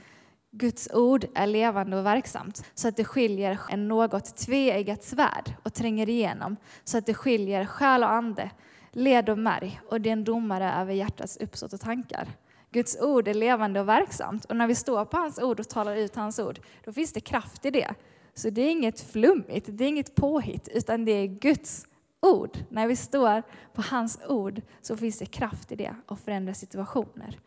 Guds 0.51 0.89
ord 0.93 1.25
är 1.35 1.47
levande 1.47 1.97
och 1.97 2.05
verksamt 2.05 2.65
så 2.73 2.87
att 2.87 2.97
det 2.97 3.05
skiljer 3.05 3.59
en 3.69 3.87
något 3.87 4.37
tveeggat 4.37 5.03
svärd 5.03 5.53
och 5.63 5.73
tränger 5.73 6.09
igenom 6.09 6.55
så 6.83 6.97
att 6.97 7.05
det 7.05 7.13
skiljer 7.13 7.65
själ 7.65 8.03
och 8.03 8.11
ande, 8.11 8.51
led 8.91 9.29
och 9.29 9.37
märg 9.37 9.81
och 9.89 10.01
det 10.01 10.09
är 10.09 10.13
en 10.13 10.23
domare 10.23 10.73
över 10.73 10.93
hjärtats 10.93 11.37
uppsåt 11.37 11.73
och 11.73 11.81
tankar. 11.81 12.27
Guds 12.71 12.97
ord 13.01 13.27
är 13.27 13.33
levande 13.33 13.79
och 13.79 13.89
verksamt 13.89 14.45
och 14.45 14.55
när 14.55 14.67
vi 14.67 14.75
står 14.75 15.05
på 15.05 15.17
hans 15.17 15.39
ord 15.39 15.59
och 15.59 15.69
talar 15.69 15.95
ut 15.95 16.15
hans 16.15 16.39
ord, 16.39 16.59
då 16.83 16.93
finns 16.93 17.13
det 17.13 17.19
kraft 17.19 17.65
i 17.65 17.71
det. 17.71 17.95
Så 18.33 18.49
det 18.49 18.61
är 18.61 18.71
inget 18.71 19.01
flummigt, 19.01 19.67
det 19.71 19.83
är 19.83 19.87
inget 19.87 20.15
påhitt, 20.15 20.67
utan 20.67 21.05
det 21.05 21.11
är 21.11 21.27
Guds 21.27 21.87
ord. 22.21 22.57
När 22.69 22.87
vi 22.87 22.95
står 22.95 23.43
på 23.73 23.81
hans 23.81 24.19
ord 24.27 24.61
så 24.81 24.97
finns 24.97 25.19
det 25.19 25.25
kraft 25.25 25.71
i 25.71 25.75
det 25.75 25.95
och 26.07 26.19
förändrar 26.19 26.53
situationer. 26.53 27.39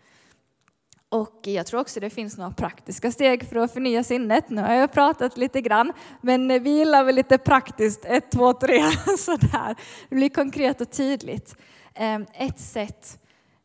Och 1.11 1.40
jag 1.42 1.66
tror 1.66 1.81
också 1.81 2.01
det 2.01 2.11
finns 2.11 2.38
några 2.38 2.51
praktiska 2.51 3.12
steg 3.12 3.49
för 3.49 3.57
att 3.57 3.73
förnya 3.73 4.05
sinnet. 4.05 4.51
Nu 4.51 4.62
har 4.62 4.75
jag 4.75 4.92
pratat 4.92 5.37
lite 5.37 5.61
grann, 5.61 5.92
men 6.21 6.62
vi 6.62 6.71
gillar 6.71 7.05
väl 7.05 7.14
lite 7.14 7.38
praktiskt, 7.38 8.05
ett, 8.05 8.31
två, 8.31 8.53
tre, 8.53 8.83
sådär. 9.18 9.77
Det 10.09 10.14
blir 10.14 10.29
konkret 10.29 10.81
och 10.81 10.90
tydligt. 10.90 11.57
Ehm, 11.94 12.27
ett 12.35 12.61
sätt, 12.61 13.18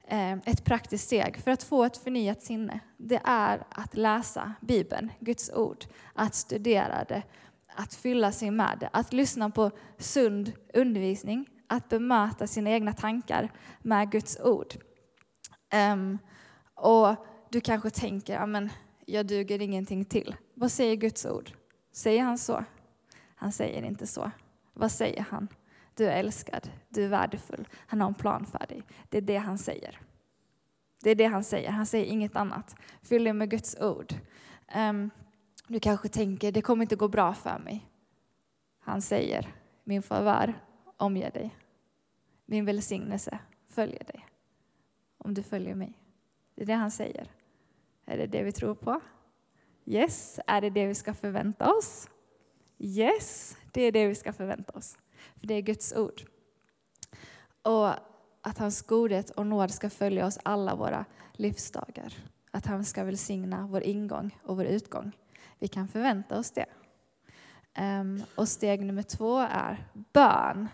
ehm, 0.07 0.41
ett 0.45 0.63
praktiskt 0.63 1.05
steg 1.05 1.41
för 1.43 1.51
att 1.51 1.63
få 1.63 1.83
ett 1.83 1.97
förnyat 1.97 2.41
sinne, 2.41 2.79
det 2.97 3.21
är 3.23 3.63
att 3.69 3.97
läsa 3.97 4.53
Bibeln, 4.61 5.11
Guds 5.19 5.51
ord, 5.53 5.85
att 6.13 6.35
studera 6.35 7.03
det, 7.03 7.23
att 7.75 7.93
fylla 7.93 8.31
sig 8.31 8.51
med 8.51 8.77
det, 8.79 8.89
att 8.93 9.13
lyssna 9.13 9.49
på 9.49 9.71
sund 9.97 10.51
undervisning, 10.73 11.45
att 11.67 11.89
bemöta 11.89 12.47
sina 12.47 12.69
egna 12.69 12.93
tankar 12.93 13.49
med 13.81 14.11
Guds 14.11 14.39
ord. 14.39 14.73
Ehm, 15.73 16.17
och 16.75 17.15
du 17.53 17.61
kanske 17.61 17.89
tänker, 17.89 18.37
att 18.37 18.71
jag 19.05 19.25
duger 19.25 19.61
ingenting 19.61 20.05
till. 20.05 20.35
Vad 20.53 20.71
säger 20.71 20.95
Guds 20.95 21.25
ord? 21.25 21.51
Säger 21.91 22.23
han 22.23 22.37
så? 22.37 22.65
Han 23.35 23.51
säger 23.51 23.83
inte 23.83 24.07
så. 24.07 24.31
Vad 24.73 24.91
säger 24.91 25.21
han? 25.29 25.47
Du 25.95 26.05
är 26.05 26.19
älskad, 26.19 26.69
du 26.89 27.03
är 27.03 27.07
värdefull, 27.07 27.67
han 27.87 28.01
har 28.01 28.07
en 28.07 28.13
plan 28.13 28.45
för 28.45 28.65
dig. 28.67 28.83
Det 29.09 29.17
är 29.17 29.21
det 29.21 29.37
han 29.37 29.57
säger. 29.57 29.99
Det 31.03 31.09
är 31.09 31.15
det 31.15 31.25
han 31.25 31.43
säger, 31.43 31.69
han 31.69 31.85
säger 31.85 32.05
inget 32.05 32.35
annat. 32.35 32.75
Fyll 33.01 33.23
dig 33.23 33.33
med 33.33 33.49
Guds 33.49 33.75
ord. 33.79 34.13
Um, 34.75 35.09
du 35.67 35.79
kanske 35.79 36.09
tänker, 36.09 36.51
det 36.51 36.61
kommer 36.61 36.81
inte 36.81 36.95
gå 36.95 37.07
bra 37.07 37.33
för 37.33 37.59
mig. 37.59 37.89
Han 38.79 39.01
säger, 39.01 39.55
min 39.83 40.03
favör 40.03 40.53
omger 40.97 41.31
dig. 41.31 41.55
Min 42.45 42.65
välsignelse 42.65 43.39
följer 43.69 44.03
dig. 44.03 44.27
Om 45.17 45.33
du 45.33 45.43
följer 45.43 45.75
mig. 45.75 45.93
Det 46.55 46.61
är 46.61 46.65
det 46.65 46.73
han 46.73 46.91
säger. 46.91 47.27
Är 48.13 48.17
det 48.17 48.27
det 48.27 48.43
vi 48.43 48.51
tror 48.51 48.75
på? 48.75 49.01
Yes. 49.85 50.39
Är 50.47 50.61
det 50.61 50.69
det 50.69 50.87
vi 50.87 50.95
ska 50.95 51.13
förvänta 51.13 51.73
oss? 51.73 52.09
Yes, 52.79 53.57
det 53.71 53.81
är 53.81 53.91
det 53.91 54.07
vi 54.07 54.15
ska 54.15 54.33
förvänta 54.33 54.73
oss. 54.73 54.97
För 55.39 55.47
det 55.47 55.53
är 55.53 55.61
Guds 55.61 55.93
ord. 55.93 56.21
Och 57.61 57.89
att 58.41 58.57
hans 58.57 58.81
godhet 58.81 59.29
och 59.29 59.47
nåd 59.47 59.71
ska 59.71 59.89
följa 59.89 60.25
oss 60.25 60.39
alla 60.43 60.75
våra 60.75 61.05
livsdagar. 61.33 62.13
Att 62.51 62.65
han 62.65 62.85
ska 62.85 63.03
välsigna 63.03 63.67
vår 63.67 63.83
ingång 63.83 64.37
och 64.43 64.57
vår 64.57 64.65
utgång. 64.65 65.11
Vi 65.59 65.67
kan 65.67 65.87
förvänta 65.87 66.39
oss 66.39 66.51
det. 66.51 66.65
Ehm, 67.73 68.23
och 68.35 68.49
steg 68.49 68.85
nummer 68.85 69.03
två 69.03 69.37
är 69.39 69.87
bön 70.13 70.67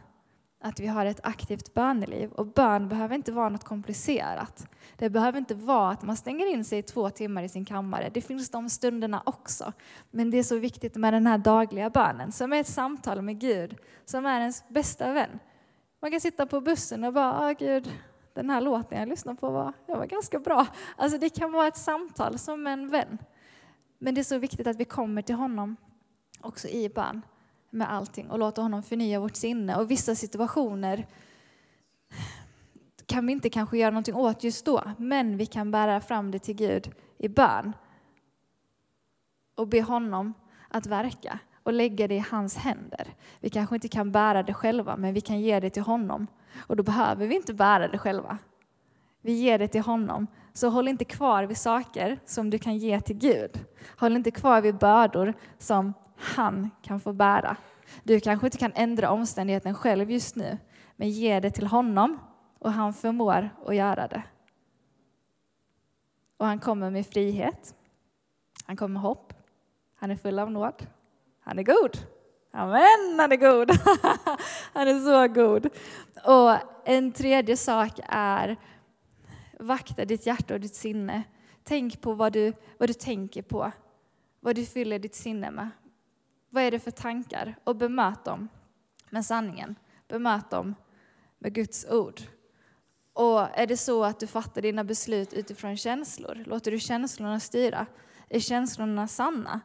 att 0.62 0.80
vi 0.80 0.88
har 0.88 1.06
ett 1.06 1.20
aktivt 1.24 1.74
böneliv. 1.74 2.32
Och 2.32 2.48
bön 2.48 2.90
behöver 2.90 3.16
inte 3.16 3.32
vara 3.32 3.50
något 3.50 3.64
komplicerat. 3.64 4.68
Det 4.98 5.10
behöver 5.10 5.40
inte 5.40 5.56
vara 5.56 5.92
att 5.92 6.04
man 6.04 6.16
stänger 6.16 6.46
in 6.46 6.66
sig 6.66 6.80
i 6.80 6.84
två 6.84 7.10
timmar 7.10 7.44
i 7.44 7.50
sin 7.50 7.66
kammare. 7.66 8.10
Det 8.14 8.22
finns 8.22 8.50
de 8.50 8.70
stunderna 8.70 9.24
också. 9.26 9.74
Men 10.12 10.32
det 10.32 10.38
är 10.38 10.44
så 10.44 10.58
viktigt 10.58 10.96
med 10.96 11.14
den 11.14 11.28
här 11.28 11.38
dagliga 11.38 11.90
bönen, 11.90 12.32
som 12.32 12.54
är 12.54 12.60
ett 12.60 12.68
samtal 12.68 13.22
med 13.22 13.40
Gud, 13.40 13.78
som 14.06 14.26
är 14.26 14.40
ens 14.40 14.70
bästa 14.70 15.14
vän. 15.14 15.40
Man 16.02 16.12
kan 16.12 16.22
sitta 16.22 16.46
på 16.46 16.62
bussen 16.62 17.04
och 17.04 17.14
bara, 17.14 17.40
ah, 17.40 17.54
Gud, 17.54 17.92
den 18.34 18.50
här 18.50 18.62
låten 18.62 19.00
jag 19.00 19.10
lyssnade 19.10 19.38
på 19.38 19.50
var, 19.50 19.74
det 19.88 19.96
var 19.96 20.06
ganska 20.06 20.40
bra. 20.40 20.68
Alltså 20.98 21.18
det 21.18 21.30
kan 21.30 21.52
vara 21.52 21.68
ett 21.68 21.78
samtal 21.78 22.38
som 22.38 22.68
en 22.68 22.90
vän. 22.90 23.18
Men 24.00 24.16
det 24.16 24.22
är 24.22 24.24
så 24.24 24.38
viktigt 24.38 24.68
att 24.68 24.76
vi 24.76 24.86
kommer 24.86 25.22
till 25.22 25.36
honom 25.36 25.76
också 26.42 26.68
i 26.68 26.90
bön 26.90 27.22
med 27.70 27.92
allting 27.92 28.30
och 28.30 28.40
låta 28.40 28.62
honom 28.62 28.84
förnya 28.84 29.20
vårt 29.20 29.36
sinne. 29.36 29.76
Och 29.76 29.92
vissa 29.92 30.16
situationer 30.16 31.08
kan 33.06 33.26
vi 33.26 33.32
inte 33.32 33.50
kanske 33.50 33.78
göra 33.78 33.92
någonting 33.92 34.16
åt 34.16 34.44
just 34.44 34.66
då, 34.66 34.84
men 34.98 35.38
vi 35.38 35.46
kan 35.46 35.72
bära 35.72 36.02
fram 36.02 36.32
det 36.32 36.40
till 36.40 36.56
Gud 36.56 36.92
i 37.18 37.28
bön 37.28 37.74
och 39.56 39.68
be 39.68 39.82
honom 39.82 40.34
att 40.70 40.86
verka 40.88 41.40
och 41.64 41.74
lägga 41.74 42.08
det 42.08 42.16
i 42.16 42.26
hans 42.32 42.58
händer. 42.58 43.08
Vi 43.40 43.50
kanske 43.50 43.76
inte 43.76 43.88
kan 43.88 44.12
bära 44.12 44.44
det 44.44 44.54
själva, 44.54 44.98
men 44.98 45.14
vi 45.14 45.22
kan 45.22 45.40
ge 45.40 45.60
det 45.60 45.70
till 45.70 45.84
honom. 45.84 46.28
Och 46.68 46.76
då 46.76 46.84
behöver 46.84 47.28
vi 47.28 47.36
inte 47.36 47.54
bära 47.54 47.88
det 47.88 47.98
själva. 47.98 48.38
Vi 49.22 49.32
ger 49.32 49.60
det 49.60 49.68
till 49.68 49.82
honom. 49.82 50.28
Så 50.54 50.70
håll 50.70 50.88
inte 50.88 51.06
kvar 51.06 51.44
vid 51.44 51.58
saker 51.58 52.20
som 52.26 52.50
du 52.50 52.60
kan 52.60 52.78
ge 52.78 53.02
till 53.02 53.18
Gud. 53.18 53.66
Håll 53.98 54.16
inte 54.16 54.32
kvar 54.32 54.62
vid 54.62 54.78
bördor 54.78 55.34
som 55.58 55.94
han 56.20 56.70
kan 56.82 57.00
få 57.00 57.14
bära. 57.14 57.58
Du 58.04 58.20
kanske 58.20 58.48
inte 58.48 58.58
kan 58.58 58.72
ändra 58.76 59.12
omständigheten 59.12 59.76
själv 59.76 60.12
just 60.12 60.36
nu, 60.36 60.58
men 60.96 61.10
ge 61.10 61.40
det 61.40 61.52
till 61.52 61.68
honom 61.68 62.20
och 62.60 62.72
han 62.72 62.94
förmår 62.94 63.50
att 63.66 63.76
göra 63.76 64.08
det. 64.08 64.24
Och 66.38 66.46
han 66.46 66.60
kommer 66.60 66.90
med 66.90 67.08
frihet. 67.08 67.76
Han 68.66 68.78
kommer 68.78 68.94
med 68.94 69.02
hopp. 69.02 69.34
Han 69.96 70.12
är 70.12 70.16
full 70.16 70.40
av 70.40 70.52
nåd. 70.52 70.88
Han 71.40 71.60
är 71.60 71.64
god. 71.64 71.98
Amen, 72.52 73.20
han 73.20 73.32
är 73.32 73.36
god. 73.36 73.72
han 74.74 74.88
är 74.88 75.00
så 75.00 75.34
god. 75.34 75.70
Och 76.26 76.58
en 76.86 77.12
tredje 77.12 77.58
sak 77.58 78.00
är 78.08 78.58
vakta 79.60 80.06
ditt 80.06 80.26
hjärta 80.26 80.54
och 80.54 80.60
ditt 80.60 80.76
sinne. 80.76 81.24
Tänk 81.64 82.02
på 82.02 82.14
vad 82.14 82.34
du, 82.34 82.54
vad 82.78 82.90
du 82.90 82.94
tänker 82.94 83.42
på, 83.42 83.72
vad 84.40 84.56
du 84.56 84.66
fyller 84.66 85.00
ditt 85.00 85.16
sinne 85.16 85.52
med. 85.52 85.70
Vad 86.50 86.64
är 86.64 86.72
det 86.72 86.80
för 86.80 86.92
tankar? 86.92 87.56
Och 87.64 87.76
bemöt 87.76 88.26
dem 88.26 88.50
med 89.10 89.26
sanningen. 89.26 89.76
Bemöt 90.08 90.50
dem 90.50 90.76
med 91.40 91.54
Guds 91.54 91.86
ord. 91.86 92.22
Och 93.14 93.40
är 93.40 93.68
det 93.68 93.78
så 93.78 94.04
att 94.04 94.20
du 94.20 94.28
fattar 94.28 94.62
dina 94.62 94.84
beslut 94.84 95.34
utifrån 95.34 95.78
känslor? 95.78 96.44
Låter 96.46 96.72
du 96.72 96.80
känslorna 96.80 97.40
styra? 97.40 97.86
Är 98.30 98.40
känslorna 98.40 99.08
sanna? 99.08 99.62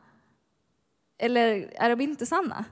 Eller 1.18 1.72
är 1.74 1.96
de 1.96 2.00
inte 2.04 2.26
sanna? 2.26 2.64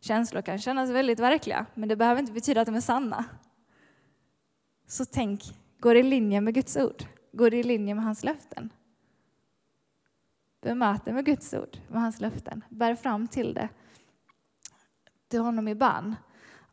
Känslor 0.00 0.42
kan 0.42 0.58
kännas 0.58 0.90
väldigt 0.90 1.20
verkliga, 1.20 1.66
men 1.74 1.88
det 1.88 1.96
behöver 1.96 2.20
inte 2.20 2.32
betyda 2.32 2.60
att 2.60 2.66
de 2.66 2.74
är 2.74 2.80
sanna. 2.80 3.24
Så 4.86 5.04
tänk, 5.04 5.42
går 5.78 5.94
det 5.94 6.00
i 6.00 6.02
linje 6.02 6.40
med 6.40 6.54
Guds 6.54 6.76
ord? 6.76 7.04
Går 7.32 7.50
det 7.50 7.56
i 7.56 7.62
linje 7.62 7.94
med 7.94 8.04
hans 8.04 8.24
löften? 8.24 8.70
Bemöt 10.62 11.04
det 11.04 11.12
med 11.12 11.24
Guds 11.24 11.54
ord, 11.54 11.78
med 11.88 12.02
hans 12.02 12.20
löften. 12.20 12.64
Bär 12.68 12.94
fram 12.94 13.28
till 13.28 13.54
det, 13.54 13.68
till 15.28 15.40
honom 15.40 15.68
i 15.68 15.74
bön. 15.74 16.16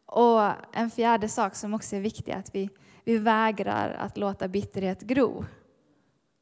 Och 0.06 0.42
en 0.74 0.90
fjärde 0.90 1.30
sak 1.30 1.56
som 1.56 1.74
också 1.74 1.96
är 1.96 2.02
viktig 2.02 2.32
är 2.32 2.38
att 2.38 2.56
vi, 2.56 2.70
vi 3.04 3.18
vägrar 3.18 3.90
att 3.90 4.18
låta 4.18 4.48
bitterhet 4.48 5.02
gro. 5.02 5.46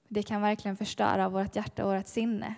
Det 0.08 0.24
kan 0.24 0.42
verkligen 0.42 0.78
förstöra 0.78 1.30
vårt 1.30 1.56
hjärta 1.56 1.86
och 1.86 1.96
vårt 1.96 2.08
sinne. 2.08 2.56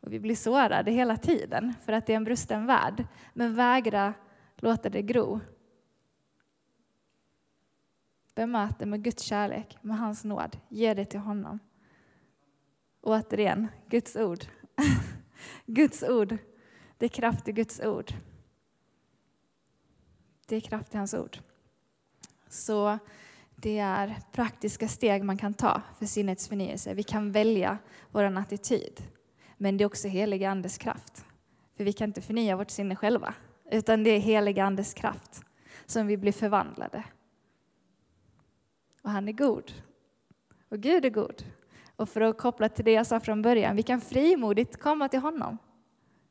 Och 0.00 0.12
vi 0.12 0.20
blir 0.20 0.34
sårade 0.34 0.90
hela 0.90 1.16
tiden 1.16 1.74
för 1.84 1.92
att 1.92 2.06
det 2.06 2.12
är 2.12 2.16
en 2.16 2.24
brusten 2.24 2.66
värld. 2.66 3.06
Men 3.34 3.54
vägra 3.54 4.14
låta 4.56 4.88
det 4.88 5.02
gro. 5.02 5.40
Bemöt 8.34 8.78
det 8.78 8.86
med 8.86 9.02
Guds 9.04 9.22
kärlek, 9.22 9.78
med 9.80 9.98
hans 9.98 10.24
nåd. 10.24 10.56
Ge 10.68 10.94
det 10.94 11.04
till 11.04 11.20
honom. 11.20 11.58
Och 13.02 13.12
återigen, 13.12 13.68
Guds 13.88 14.16
ord. 14.16 14.44
Guds 15.66 16.02
ord. 16.02 16.36
Det 16.98 17.06
är 17.06 17.08
kraft 17.08 17.48
i 17.48 17.52
Guds 17.52 17.80
ord. 17.80 18.12
Det 20.46 20.56
är 20.56 20.60
kraft 20.60 20.94
i 20.94 20.96
hans 20.96 21.14
ord. 21.14 21.38
Så 22.48 22.98
det 23.56 23.78
är 23.78 24.18
praktiska 24.32 24.88
steg 24.88 25.24
man 25.24 25.38
kan 25.38 25.54
ta 25.54 25.82
för 25.98 26.06
sinnets 26.06 26.48
förnyelse. 26.48 26.94
Vi 26.94 27.02
kan 27.02 27.32
välja 27.32 27.78
vår 28.10 28.24
attityd. 28.24 29.02
Men 29.56 29.76
det 29.76 29.84
är 29.84 29.86
också 29.86 30.08
helig 30.08 30.44
andes 30.44 30.78
kraft. 30.78 31.24
För 31.76 31.84
vi 31.84 31.92
kan 31.92 32.08
inte 32.08 32.20
förnya 32.20 32.56
vårt 32.56 32.70
sinne 32.70 32.96
själva. 32.96 33.34
Utan 33.70 34.04
det 34.04 34.10
är 34.10 34.18
helig 34.18 34.60
andes 34.60 34.94
kraft 34.94 35.42
som 35.86 36.06
vi 36.06 36.16
blir 36.16 36.32
förvandlade. 36.32 37.04
Och 39.02 39.10
han 39.10 39.28
är 39.28 39.32
god. 39.32 39.72
Och 40.68 40.80
Gud 40.80 41.04
är 41.04 41.10
god. 41.10 41.44
Och 41.96 42.08
för 42.08 42.20
att 42.20 42.38
koppla 42.38 42.68
till 42.68 42.84
det 42.84 42.92
jag 42.92 43.06
sa 43.06 43.20
från 43.20 43.42
början, 43.42 43.76
vi 43.76 43.82
kan 43.82 44.00
frimodigt 44.00 44.76
komma 44.76 45.08
till 45.08 45.20
honom. 45.20 45.58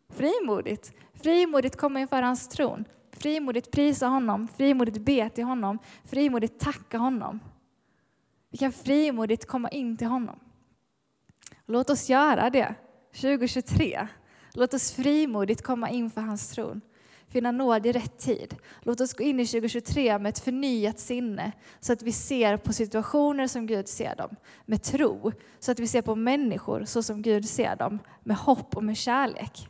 Frimodigt. 0.09 0.93
Frimodigt 1.13 1.75
komma 1.75 1.99
inför 1.99 2.21
hans 2.21 2.47
tron. 2.47 2.85
Frimodigt 3.11 3.71
prisa 3.71 4.07
honom, 4.07 4.47
frimodigt 4.47 4.97
be 4.97 5.29
till 5.29 5.43
honom, 5.43 5.79
frimodigt 6.03 6.59
tacka 6.59 6.97
honom. 6.97 7.39
Vi 8.49 8.57
kan 8.57 8.71
frimodigt 8.71 9.45
komma 9.45 9.69
in 9.69 9.97
till 9.97 10.07
honom. 10.07 10.39
Låt 11.65 11.89
oss 11.89 12.09
göra 12.09 12.49
det 12.49 12.75
2023. 13.13 14.07
Låt 14.53 14.73
oss 14.73 14.91
frimodigt 14.91 15.61
komma 15.61 15.89
inför 15.89 16.21
hans 16.21 16.51
tron. 16.51 16.81
Finna 17.31 17.51
nåd 17.51 17.85
i 17.85 17.91
rätt 17.91 18.17
tid. 18.17 18.55
Låt 18.81 19.01
oss 19.01 19.13
gå 19.13 19.23
in 19.23 19.39
i 19.39 19.45
2023 19.45 20.19
med 20.19 20.29
ett 20.29 20.39
förnyat 20.39 20.99
sinne 20.99 21.51
så 21.79 21.93
att 21.93 22.01
vi 22.01 22.11
ser 22.11 22.57
på 22.57 22.73
situationer 22.73 23.47
som 23.47 23.67
Gud 23.67 23.87
ser 23.87 24.15
dem, 24.15 24.35
med 24.65 24.83
tro. 24.83 25.31
Så 25.59 25.71
att 25.71 25.79
vi 25.79 25.87
ser 25.87 26.01
på 26.01 26.15
människor 26.15 26.85
så 26.85 27.03
som 27.03 27.21
Gud 27.21 27.49
ser 27.49 27.75
dem, 27.75 27.99
med 28.23 28.37
hopp 28.37 28.77
och 28.77 28.83
med 28.83 28.97
kärlek. 28.97 29.69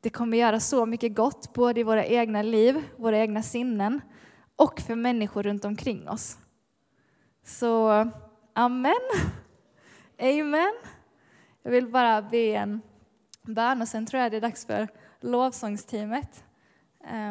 Det 0.00 0.10
kommer 0.10 0.38
göra 0.38 0.60
så 0.60 0.86
mycket 0.86 1.16
gott, 1.16 1.52
både 1.52 1.80
i 1.80 1.82
våra 1.82 2.04
egna 2.04 2.42
liv, 2.42 2.82
våra 2.96 3.18
egna 3.18 3.42
sinnen 3.42 4.00
och 4.56 4.80
för 4.80 4.94
människor 4.94 5.42
runt 5.42 5.64
omkring 5.64 6.08
oss. 6.08 6.38
Så 7.44 7.88
amen. 8.52 8.94
Amen. 10.18 10.74
Jag 11.62 11.70
vill 11.70 11.88
bara 11.88 12.22
be 12.22 12.54
en 12.54 12.80
bön 13.42 13.82
och 13.82 13.88
sen 13.88 14.06
tror 14.06 14.22
jag 14.22 14.32
det 14.32 14.36
är 14.36 14.40
dags 14.40 14.66
för 14.66 14.88
lovsångsteamet. 15.20 16.44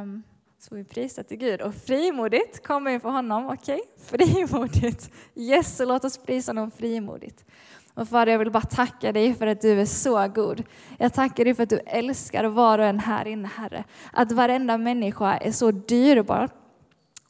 Um, 0.01 0.23
så 0.59 0.75
vi 0.75 0.83
prisar 0.83 1.23
till 1.23 1.37
Gud 1.37 1.61
och 1.61 1.75
frimodigt 1.75 2.67
kommer 2.67 2.91
inför 2.91 3.09
honom. 3.09 3.45
Okej, 3.45 3.81
okay? 4.09 4.25
frimodigt. 4.27 5.11
Yes, 5.35 5.77
så 5.77 5.85
låt 5.85 6.05
oss 6.05 6.17
prisa 6.17 6.49
honom 6.49 6.71
frimodigt. 6.71 7.45
Och 7.93 8.09
Fader, 8.09 8.31
jag 8.31 8.39
vill 8.39 8.51
bara 8.51 8.61
tacka 8.61 9.11
dig 9.11 9.33
för 9.33 9.47
att 9.47 9.61
du 9.61 9.81
är 9.81 9.85
så 9.85 10.27
god. 10.27 10.63
Jag 10.97 11.13
tackar 11.13 11.45
dig 11.45 11.55
för 11.55 11.63
att 11.63 11.69
du 11.69 11.79
älskar 11.85 12.43
var 12.43 12.79
och 12.79 12.85
en 12.85 12.99
här 12.99 13.27
inne, 13.27 13.47
Herre. 13.47 13.83
Att 14.13 14.31
varenda 14.31 14.77
människa 14.77 15.37
är 15.37 15.51
så 15.51 15.71
dyrbar, 15.71 16.49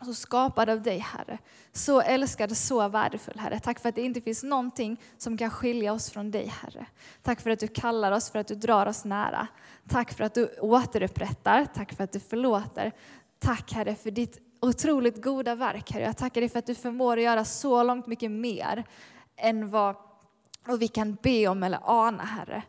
så 0.05 0.13
skapad 0.13 0.69
av 0.69 0.81
dig, 0.81 0.97
Herre. 0.97 1.37
Så 1.71 2.01
älskad, 2.01 2.57
så 2.57 2.87
värdefull, 2.87 3.39
Herre. 3.39 3.59
Tack 3.59 3.79
för 3.79 3.89
att 3.89 3.95
det 3.95 4.01
inte 4.01 4.21
finns 4.21 4.43
någonting 4.43 5.01
som 5.17 5.37
kan 5.37 5.49
skilja 5.49 5.93
oss 5.93 6.09
från 6.09 6.31
dig, 6.31 6.45
Herre. 6.47 6.85
Tack 7.21 7.41
för 7.41 7.49
att 7.49 7.59
du 7.59 7.67
kallar 7.67 8.11
oss, 8.11 8.29
för 8.29 8.39
att 8.39 8.47
du 8.47 8.55
drar 8.55 8.85
oss 8.85 9.05
nära. 9.05 9.47
Tack 9.89 10.13
för 10.13 10.23
att 10.23 10.33
du 10.33 10.55
återupprättar, 10.61 11.65
tack 11.65 11.93
för 11.93 12.03
att 12.03 12.11
du 12.11 12.19
förlåter. 12.19 12.91
Tack, 13.39 13.73
Herre, 13.73 13.95
för 13.95 14.11
ditt 14.11 14.39
otroligt 14.61 15.23
goda 15.23 15.55
verk, 15.55 15.91
Herre. 15.91 16.03
Jag 16.03 16.17
tackar 16.17 16.41
dig 16.41 16.49
för 16.49 16.59
att 16.59 16.65
du 16.65 16.75
förmår 16.75 17.17
att 17.17 17.23
göra 17.23 17.45
så 17.45 17.83
långt 17.83 18.07
mycket 18.07 18.31
mer 18.31 18.83
än 19.35 19.69
vad 19.69 19.95
och 20.67 20.81
vi 20.81 20.87
kan 20.87 21.17
be 21.21 21.47
om 21.47 21.63
eller 21.63 21.79
ana, 21.83 22.23
Herre. 22.23 22.63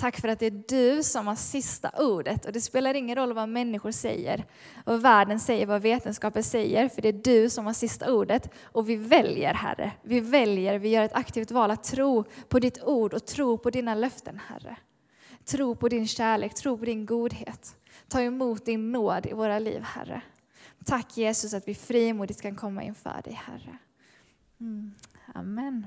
Tack 0.00 0.20
för 0.20 0.28
att 0.28 0.38
det 0.38 0.46
är 0.46 0.62
du 0.68 1.02
som 1.02 1.26
har 1.26 1.34
sista 1.34 1.90
ordet 1.98 2.46
och 2.46 2.52
det 2.52 2.60
spelar 2.60 2.94
ingen 2.94 3.16
roll 3.16 3.32
vad 3.32 3.48
människor 3.48 3.90
säger, 3.90 4.44
vad 4.84 5.02
världen 5.02 5.40
säger, 5.40 5.66
vad 5.66 5.82
vetenskapen 5.82 6.42
säger, 6.42 6.88
för 6.88 7.02
det 7.02 7.08
är 7.08 7.12
du 7.12 7.50
som 7.50 7.66
har 7.66 7.72
sista 7.72 8.12
ordet 8.12 8.50
och 8.62 8.88
vi 8.88 8.96
väljer, 8.96 9.54
Herre. 9.54 9.92
Vi 10.02 10.20
väljer, 10.20 10.78
vi 10.78 10.88
gör 10.88 11.04
ett 11.04 11.12
aktivt 11.12 11.50
val 11.50 11.70
att 11.70 11.84
tro 11.84 12.24
på 12.48 12.58
ditt 12.58 12.82
ord 12.84 13.14
och 13.14 13.26
tro 13.26 13.58
på 13.58 13.70
dina 13.70 13.94
löften, 13.94 14.40
Herre. 14.48 14.76
Tro 15.44 15.74
på 15.74 15.88
din 15.88 16.08
kärlek, 16.08 16.54
tro 16.54 16.78
på 16.78 16.84
din 16.84 17.06
godhet. 17.06 17.76
Ta 18.08 18.20
emot 18.20 18.64
din 18.64 18.92
nåd 18.92 19.26
i 19.26 19.32
våra 19.32 19.58
liv, 19.58 19.82
Herre. 19.82 20.22
Tack 20.84 21.16
Jesus 21.16 21.54
att 21.54 21.68
vi 21.68 21.74
frimodigt 21.74 22.42
kan 22.42 22.56
komma 22.56 22.82
inför 22.82 23.20
dig, 23.24 23.32
Herre. 23.32 23.78
Mm. 24.60 24.94
Amen. 25.34 25.86